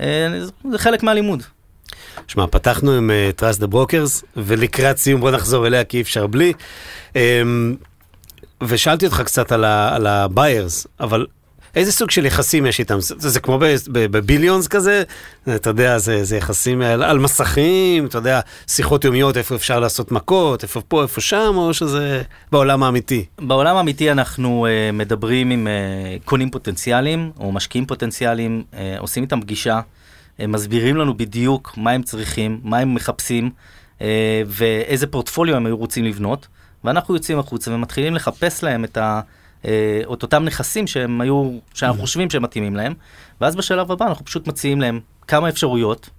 [0.00, 0.40] אה,
[0.72, 1.42] זה- חלק מהלימוד.
[2.26, 6.26] שמע, פתחנו עם uh, Trust the Brokers, ולקראת סיום בוא נחזור אליה כי אי אפשר
[6.26, 6.52] בלי.
[7.12, 7.16] Um,
[8.62, 9.64] ושאלתי אותך קצת על
[10.06, 11.26] ה-buyers, אבל
[11.76, 13.00] איזה סוג של יחסים יש איתם?
[13.00, 13.58] זה, זה כמו
[13.92, 15.02] בביליונס כזה?
[15.54, 20.12] אתה יודע, זה, זה יחסים על, על מסכים, אתה יודע, שיחות יומיות, איפה אפשר לעשות
[20.12, 22.22] מכות, איפה פה, איפה שם, או שזה
[22.52, 23.24] בעולם האמיתי?
[23.38, 29.40] בעולם האמיתי אנחנו uh, מדברים עם uh, קונים פוטנציאליים או משקיעים פוטנציאליים, uh, עושים איתם
[29.40, 33.50] פגישה, uh, מסבירים לנו בדיוק מה הם צריכים, מה הם מחפשים
[33.98, 34.02] uh,
[34.46, 36.46] ואיזה פורטפוליו הם היו רוצים לבנות,
[36.84, 39.20] ואנחנו יוצאים החוצה ומתחילים לחפש להם את, ה,
[40.12, 42.94] את אותם נכסים שהם היו, שאנחנו חושבים שהם מתאימים להם,
[43.40, 46.10] ואז בשלב הבא אנחנו פשוט מציעים להם כמה אפשרויות.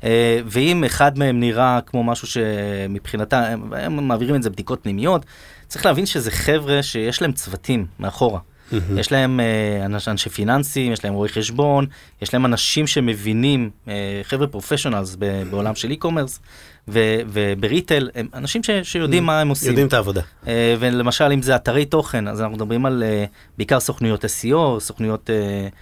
[0.00, 0.06] Uh,
[0.46, 5.24] ואם אחד מהם נראה כמו משהו שמבחינתם, הם, הם מעבירים את זה בדיקות פנימיות,
[5.68, 8.40] צריך להבין שזה חבר'ה שיש להם צוותים מאחורה.
[8.72, 8.76] Mm-hmm.
[8.96, 9.40] יש להם
[9.84, 11.86] אנש, אנשי פיננסים, יש להם רואי חשבון,
[12.22, 13.88] יש להם אנשים שמבינים, uh,
[14.22, 15.16] חבר'ה professionals
[15.50, 16.38] בעולם של e-commerce
[16.88, 19.26] ו- וב retail, הם אנשים ש- שיודעים mm-hmm.
[19.26, 19.68] מה הם עושים.
[19.68, 20.20] יודעים את העבודה.
[20.44, 20.48] Uh,
[20.78, 25.30] ולמשל, אם זה אתרי תוכן, אז אנחנו מדברים על uh, בעיקר סוכנויות SEO, סוכנויות...
[25.30, 25.74] Uh,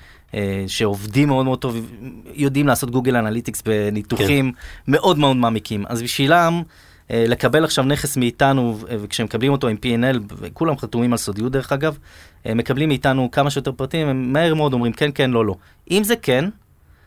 [0.66, 1.90] שעובדים מאוד מאוד טוב,
[2.34, 4.92] יודעים לעשות Google Analytics בניתוחים כן.
[4.92, 5.84] מאוד מאוד מעמיקים.
[5.88, 6.62] אז בשבילם,
[7.10, 11.98] לקבל עכשיו נכס מאיתנו, וכשהם מקבלים אותו עם P&L, וכולם חתומים על סודיות דרך אגב,
[12.46, 15.54] מקבלים מאיתנו כמה שיותר פרטים, הם מהר מאוד אומרים כן, כן, לא, לא.
[15.90, 16.48] אם זה כן,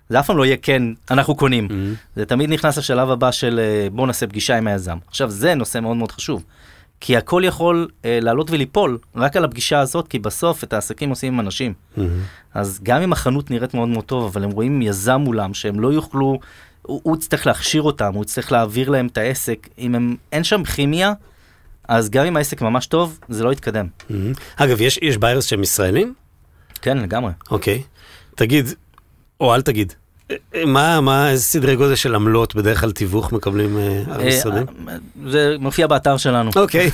[0.10, 1.68] זה אף פעם לא יהיה כן, אנחנו קונים.
[1.68, 2.16] Mm-hmm.
[2.16, 4.98] זה תמיד נכנס לשלב הבא של uh, בואו נעשה פגישה עם היזם.
[5.08, 6.44] עכשיו, זה נושא מאוד מאוד חשוב.
[7.00, 11.34] כי הכל יכול אה, לעלות וליפול רק על הפגישה הזאת, כי בסוף את העסקים עושים
[11.34, 11.74] עם אנשים.
[11.74, 12.02] Mm-hmm.
[12.54, 15.94] אז גם אם החנות נראית מאוד מאוד טוב, אבל הם רואים יזם מולם שהם לא
[15.94, 16.40] יוכלו,
[16.82, 19.68] הוא, הוא יצטרך להכשיר אותם, הוא יצטרך להעביר להם את העסק.
[19.80, 21.14] אם הם, אין שם כימיה,
[21.88, 23.88] אז גם אם העסק ממש טוב, זה לא יתקדם.
[23.88, 24.14] Mm-hmm.
[24.56, 26.14] אגב, יש, יש buyers שהם ישראלים?
[26.82, 27.32] כן, לגמרי.
[27.52, 27.84] אוקיי.
[28.36, 28.66] תגיד,
[29.40, 29.94] או אל תגיד,
[30.66, 34.66] מה, מה, איזה סדרי גודל של עמלות בדרך כלל תיווך מקבלים אה, המשרדים?
[35.28, 36.52] זה מופיע באתר שלנו.
[36.56, 36.92] אוקיי,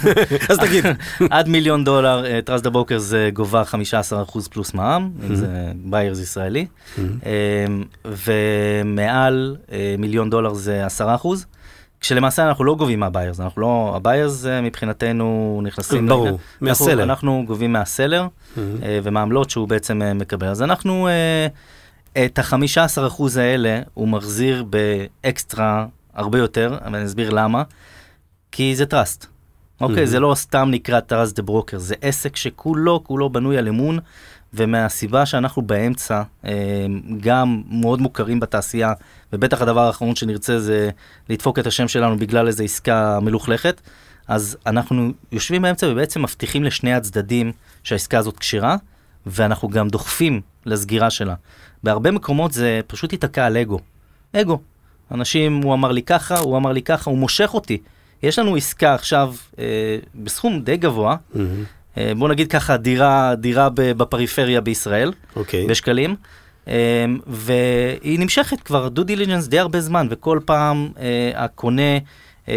[0.49, 0.85] אז תגיד.
[1.29, 3.63] עד מיליון דולר, Trust The Broker זה גובה
[4.31, 6.65] 15% פלוס מע"מ, אם זה buyers ישראלי,
[8.05, 9.55] ומעל
[9.97, 11.01] מיליון דולר זה 10%.
[12.01, 16.07] כשלמעשה אנחנו לא גובים מה buyers, אנחנו לא, ה buyers מבחינתנו נכנסים...
[16.07, 17.03] ברור, מה seller.
[17.03, 18.27] אנחנו גובים מה seller
[19.03, 20.47] ומהעמלות שהוא בעצם מקבל.
[20.47, 21.07] אז אנחנו...
[22.25, 27.63] את ה-15% האלה הוא מחזיר באקסטרה הרבה יותר, ואני אסביר למה.
[28.51, 29.25] כי זה trust.
[29.81, 30.07] אוקיי, mm-hmm.
[30.07, 33.99] זה לא סתם נקרא Trust The Broker, זה עסק שכולו כולו בנוי על אמון,
[34.53, 36.85] ומהסיבה שאנחנו באמצע, אה,
[37.19, 38.93] גם מאוד מוכרים בתעשייה,
[39.33, 40.89] ובטח הדבר האחרון שנרצה זה
[41.29, 43.81] לדפוק את השם שלנו בגלל איזו עסקה מלוכלכת,
[44.27, 47.51] אז אנחנו יושבים באמצע ובעצם מבטיחים לשני הצדדים
[47.83, 48.75] שהעסקה הזאת כשירה,
[49.25, 51.35] ואנחנו גם דוחפים לסגירה שלה.
[51.83, 53.79] בהרבה מקומות זה פשוט ייתקע על אגו.
[54.33, 54.59] אגו.
[55.11, 57.77] אנשים, הוא אמר לי ככה, הוא אמר לי ככה, הוא מושך אותי.
[58.23, 61.37] יש לנו עסקה עכשיו אה, בסכום די גבוה, mm-hmm.
[61.97, 65.39] אה, בוא נגיד ככה, דירה, דירה בפריפריה בישראל, okay.
[65.39, 65.67] אוקיי.
[65.67, 66.15] בשקלים,
[66.67, 71.97] אה, והיא נמשכת כבר דו דיליג'נס די הרבה זמן, וכל פעם אה, הקונה...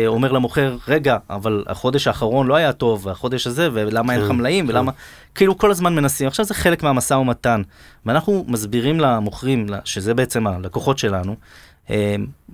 [0.07, 4.37] אומר למוכר, רגע, אבל החודש האחרון לא היה טוב, והחודש הזה, ולמה אין לך כן,
[4.37, 4.70] מלאים, כן.
[4.70, 4.93] ולמה...
[5.35, 6.26] כאילו כל הזמן מנסים.
[6.26, 7.62] עכשיו זה חלק מהמשא ומתן.
[8.07, 11.37] ואנחנו מסבירים למוכרים, שזה בעצם הלקוחות שלנו,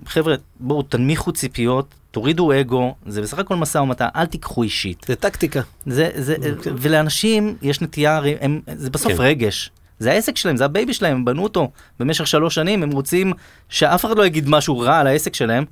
[0.05, 5.05] חבר'ה, בואו תנמיכו ציפיות, תורידו אגו, זה בסך הכל משא ומתן, אל תיקחו אישית.
[5.07, 5.61] זה טקטיקה.
[5.85, 6.71] זה, זה, כן.
[6.77, 9.17] ולאנשים יש נטייה, הם, זה בסוף כן.
[9.19, 9.71] רגש.
[9.99, 13.33] זה העסק שלהם, זה ה baby שלהם, הם בנו אותו במשך שלוש שנים, הם רוצים
[13.69, 15.65] שאף אחד לא יגיד משהו רע על העסק שלהם,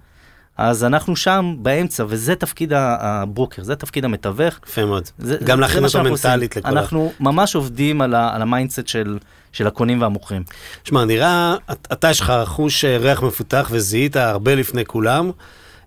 [0.60, 4.60] אז אנחנו שם באמצע, וזה תפקיד הברוקר, זה תפקיד המתווך.
[4.68, 5.04] יפה מאוד.
[5.18, 9.18] זה, גם להכין אותו מנטלית לכל אנחנו ממש עובדים על, ה, על ה mindset של,
[9.52, 10.44] של הקונים והמוכרים.
[10.84, 15.32] שמע, נראה, אתה יש לך חוש אה, ריח מפותח וזיהית הרבה לפני כולם.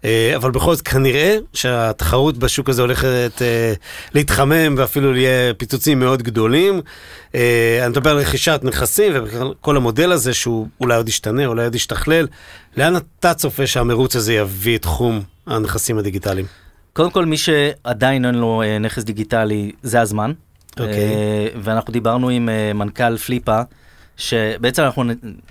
[0.05, 3.72] אה, אבל בכל זאת, כנראה שהתחרות בשוק הזה הולכת אה,
[4.14, 6.80] להתחמם ואפילו יהיה פיצוצים מאוד גדולים.
[7.34, 11.74] אה, אני מדבר על רכישת נכסים וכל המודל הזה שהוא אולי עוד ישתנה, אולי עוד
[11.74, 12.26] ישתכלל.
[12.76, 16.46] לאן אתה צופה שהמרוץ הזה יביא את תחום הנכסים הדיגיטליים?
[16.92, 20.32] קודם כל, מי שעדיין אין לו נכס דיגיטלי, זה הזמן.
[20.70, 20.80] Okay.
[20.80, 21.48] אוקיי.
[21.62, 23.61] ואנחנו דיברנו עם מנכ"ל Flippa,
[24.16, 25.05] שבעצם אנחנו,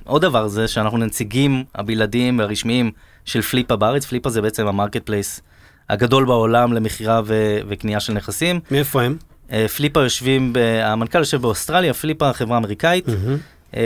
[0.03, 2.91] עוד דבר זה שאנחנו נציגים הבלעדיים והרשמיים
[3.25, 4.05] של Flippa בארץ.
[4.05, 5.41] Flippa זה בעצם ה marketplace
[5.89, 8.59] הגדול בעולם למכירה ו- וקנייה של נכסים.
[8.71, 9.17] מאיפה הם?
[9.49, 13.07] Uh, Flippa יושבים, ב- המנכ"ל יושב באוסטרליה, Flippa חברה אמריקאית.
[13.07, 13.77] Mm-hmm.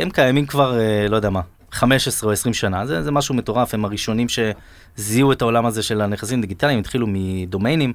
[0.00, 1.40] הם קיימים כבר, uh, לא יודע מה,
[1.72, 6.00] 15 או 20 שנה, זה, זה משהו מטורף, הם הראשונים שזיהו את העולם הזה של
[6.00, 7.92] הנכסים דיגיטליים, התחילו מדומיינים,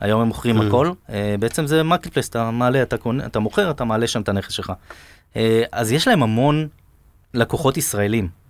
[0.00, 0.66] היום הם מוכרים mm-hmm.
[0.66, 0.90] הכל.
[1.08, 4.52] Uh, בעצם זה marketplace, אתה מעלה, אתה, קונה, אתה מוכר, אתה מעלה שם את הנכס
[4.52, 4.72] שלך.
[5.34, 5.36] Uh,
[5.72, 6.68] אז יש להם המון
[7.34, 8.41] לקוחות ישראלים.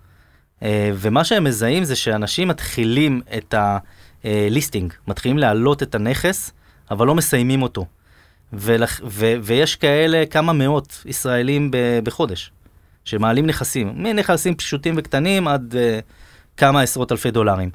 [0.63, 3.55] אה, ומה שהם מזהים זה שאנשים מתחילים את
[4.23, 6.51] הליסטינג, מתחילים להעלות את הנכס,
[6.91, 7.85] אבל לא מסיימים אותו.
[8.53, 12.51] ולח, ו, ויש כאלה כמה מאות ישראלים ב, בחודש,
[13.05, 16.01] שמעלים נכסים, מנכסים פשוטים וקטנים עד uh,
[16.57, 17.69] כמה עשרות אלפי דולרים.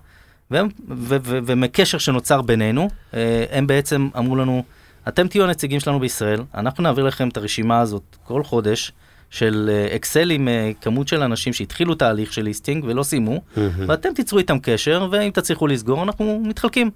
[0.51, 3.14] והם, ו, ו, ומקשר שנוצר בינינו, uh,
[3.51, 4.64] הם בעצם אמרו לנו,
[5.09, 8.93] אתם תהיו הנציגים שלנו בישראל, אנחנו נעביר לכם את הרשימה הזאת כל חודש.
[9.31, 10.49] של אקסל עם
[10.81, 13.59] כמות של אנשים שהתחילו תהליך של ליסטינג ולא סיימו, mm-hmm.
[13.87, 16.91] ואתם תיצרו איתם קשר, ואם תצליחו לסגור, אנחנו מתחלקים.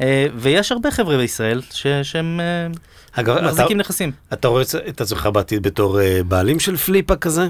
[0.00, 2.66] אה, ויש הרבה חבר'ה בישראל ש- שהם אה,
[3.12, 4.12] אגב, מחזיקים אתה, נכסים.
[4.32, 7.48] אתה רואה את עצמך בעתיד בתור אה, בעלים של Flippa כזה?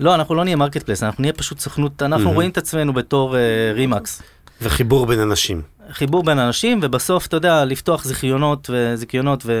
[0.00, 2.34] לא, אנחנו לא נהיה marketplace, אנחנו נהיה פשוט סוכנות, אנחנו Mhm.
[2.34, 3.36] רואים את עצמנו בתור
[3.74, 4.22] RE/MAX.
[4.62, 5.62] וחיבור בין אנשים.
[5.92, 9.52] חיבור בין אנשים, ובסוף, אתה יודע, לפתוח זיכיונות וזיכיונות ו...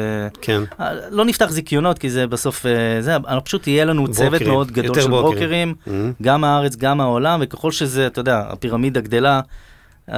[0.42, 0.62] כן.
[0.80, 2.72] אה, לא נפתח זיכיונות, כי זה בסוף, אה,
[3.02, 5.72] זה, פשוט יהיה לנו צוות ברוקרים, מאוד גדול של ברוקרים.
[5.74, 6.22] ברוקרים, Mhm.
[6.22, 9.40] גם הארץ, גם העולם, וככל שזה, אתה יודע, הפירמידה גדלה,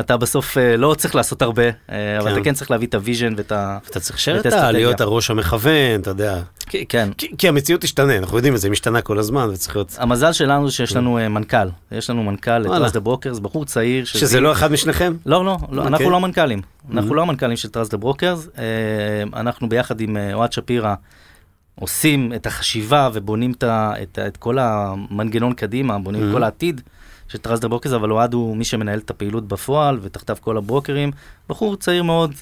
[0.01, 1.63] אתה בסוף אה, לא צריך לעשות הרבה,
[1.93, 2.35] אה, אבל כן.
[2.37, 3.79] אתה כן צריך להביא את ה vision ואת ה...
[3.91, 4.47] אתה צריך את.
[4.47, 4.73] האסטרטגיה.
[4.73, 6.41] להיות הראש המכוון, אתה יודע.
[6.89, 7.09] כן.
[7.39, 9.97] כי- המציאות תשתנה, אנחנו יודעים את זה, היא משתנה כל הזמן, וצריך להיות...
[9.99, 12.71] המזל שלנו שיש לנו אה, מנכ"ל, יש לנו מנכ"ל, את.
[12.79, 14.05] Trust The Brokers, בחור צעיר.
[14.05, 15.15] שזה לא אחד משניכם?
[15.27, 16.11] לא, לא, לא אנחנו אוקיי.
[16.11, 16.61] לא המנכ"לים.
[16.93, 18.49] אנחנו לא המנכ"לים של Trust The Brokers.
[19.37, 20.95] אנחנו ביחד עם אוהד שפירא
[21.75, 23.65] עושים את החשיבה ובונים את,
[24.03, 26.33] את, את כל המנגנון קדימה, בונים את Mhm.
[26.33, 26.81] כל העתיד
[27.29, 31.11] של Trust The Brokers, אבל אוהד הוא מי שמנהל את הפעילות בפועל, ותחתיו כל הברוקרים.
[31.49, 32.35] בחור צעיר מאוד.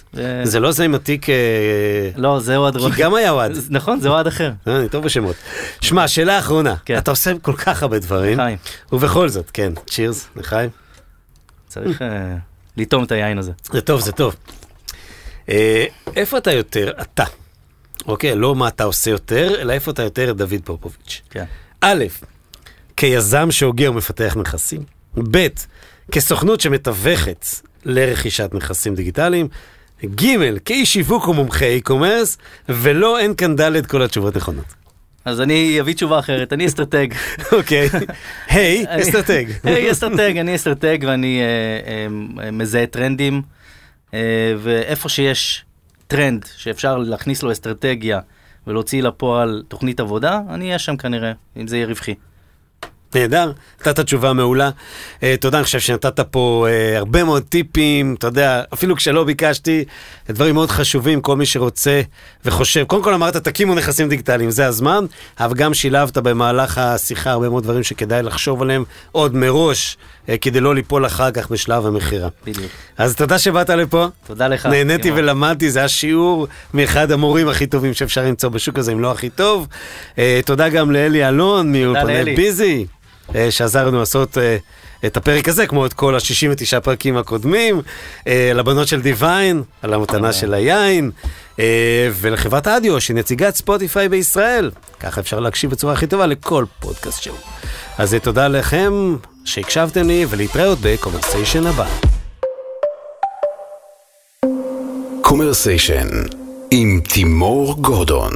[0.43, 1.31] זה לא זה עם התיק...
[1.31, 3.53] אה, לא, זה אוהד כי גם היה אוהד.
[3.71, 4.53] נכון, זה אוהד אחר.
[4.69, 5.37] אה, אני טוב בשמות.
[5.81, 6.75] שמע, שאלה אחרונה.
[6.85, 6.99] כן.
[6.99, 8.59] אתה עושה כל כך הרבה דברים, חיים,
[8.93, 10.71] ובכל זאת, כן, cheers, לחיים.
[11.69, 12.37] צריך אה,
[12.77, 13.53] לטעום את היין הזה.
[13.73, 14.37] זה טוב, זה טוב.
[16.17, 17.25] איפה אתה יותר, אתה,
[18.07, 21.23] אוקיי, לא מה אתה עושה יותר, אלא איפה אתה יותר דוד פופוביץ'.
[21.31, 21.45] כן.
[21.81, 22.05] א',
[22.97, 24.83] כיזם שהוגה ומפתח נכסים,
[25.31, 25.47] ב',
[26.13, 27.47] כסוכנות שמתווכת
[27.85, 29.49] לרכישת נכסים דיגיטליים,
[30.05, 32.39] ג', כאיש שיווק ומומחה e-commerce,
[32.69, 34.75] ולא, אין כאן ד', כל התשובות נכונות.
[35.25, 37.07] אז אני אביא תשובה אחרת, אני אסטרטג.
[37.53, 37.89] אוקיי,
[38.47, 39.45] היי, אסטרטג.
[39.65, 43.43] היי, אסטרטג, אני אסטרטג ואני אה, אה, מזהה טרנדים,
[44.15, 45.65] אה, ואיפה שיש
[46.07, 48.21] טרנד שאפשר להכניס לו אסטרטגיה
[48.67, 52.15] ולהוציא לפועל תוכנית עבודה, אני אהיה שם כנראה, אם זה יהיה רווחי.
[53.15, 54.71] נהדר, נתת תשובה מעולה.
[55.17, 59.85] Uh, תודה, אני חושב שנתת פה uh, הרבה מאוד טיפים, אתה יודע, אפילו כשלא ביקשתי,
[60.29, 62.01] דברים מאוד חשובים, כל מי שרוצה
[62.45, 62.85] וחושב.
[62.85, 65.05] קודם כל אמרת, תקימו נכסים דיגיטליים, זה הזמן,
[65.41, 69.97] אבל גם שילבת במהלך השיחה הרבה מאוד דברים שכדאי לחשוב עליהם עוד מראש,
[70.41, 72.29] כדי לא ליפול אחר כך בשלב המכירה.
[72.47, 72.73] בדיוק.
[72.99, 74.07] אז תודה שבאת לפה.
[74.27, 74.67] תודה לך.
[74.67, 75.11] נהניתי.
[75.11, 79.31] ולמדתי, זה היה שיעור מאחד המורים הכי טובים שאפשר למצוא בשוק הזה, אם לא הכי
[79.31, 79.67] טוב.
[80.19, 82.35] אה, תודה גם לאלי אלון מאולפני.
[82.35, 82.87] ביזי,
[83.35, 84.57] אה, שעזר לנו לעשות אה,
[85.07, 87.83] את הפרק הזה, כמו את כל ה-69 פרקים הקודמים,
[88.27, 91.11] אה, לבנות של דיוויין, על המתנה של היין,
[91.61, 94.71] אה, ולחברת אדיו, שהיא נציגת ספוטיפיי בישראל.
[95.01, 97.37] ככה אפשר להקשיב בצורה הכי טובה לכל פודקאסט שהוא.
[97.99, 99.17] אז אה, תודה לכם
[99.47, 101.87] שהקשבתם לי ולהתראות בקומרסיישן הבא.
[105.23, 106.09] קומרסיישן
[106.71, 108.33] עם תימור גורדון.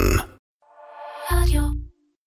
[1.33, 1.80] רדיו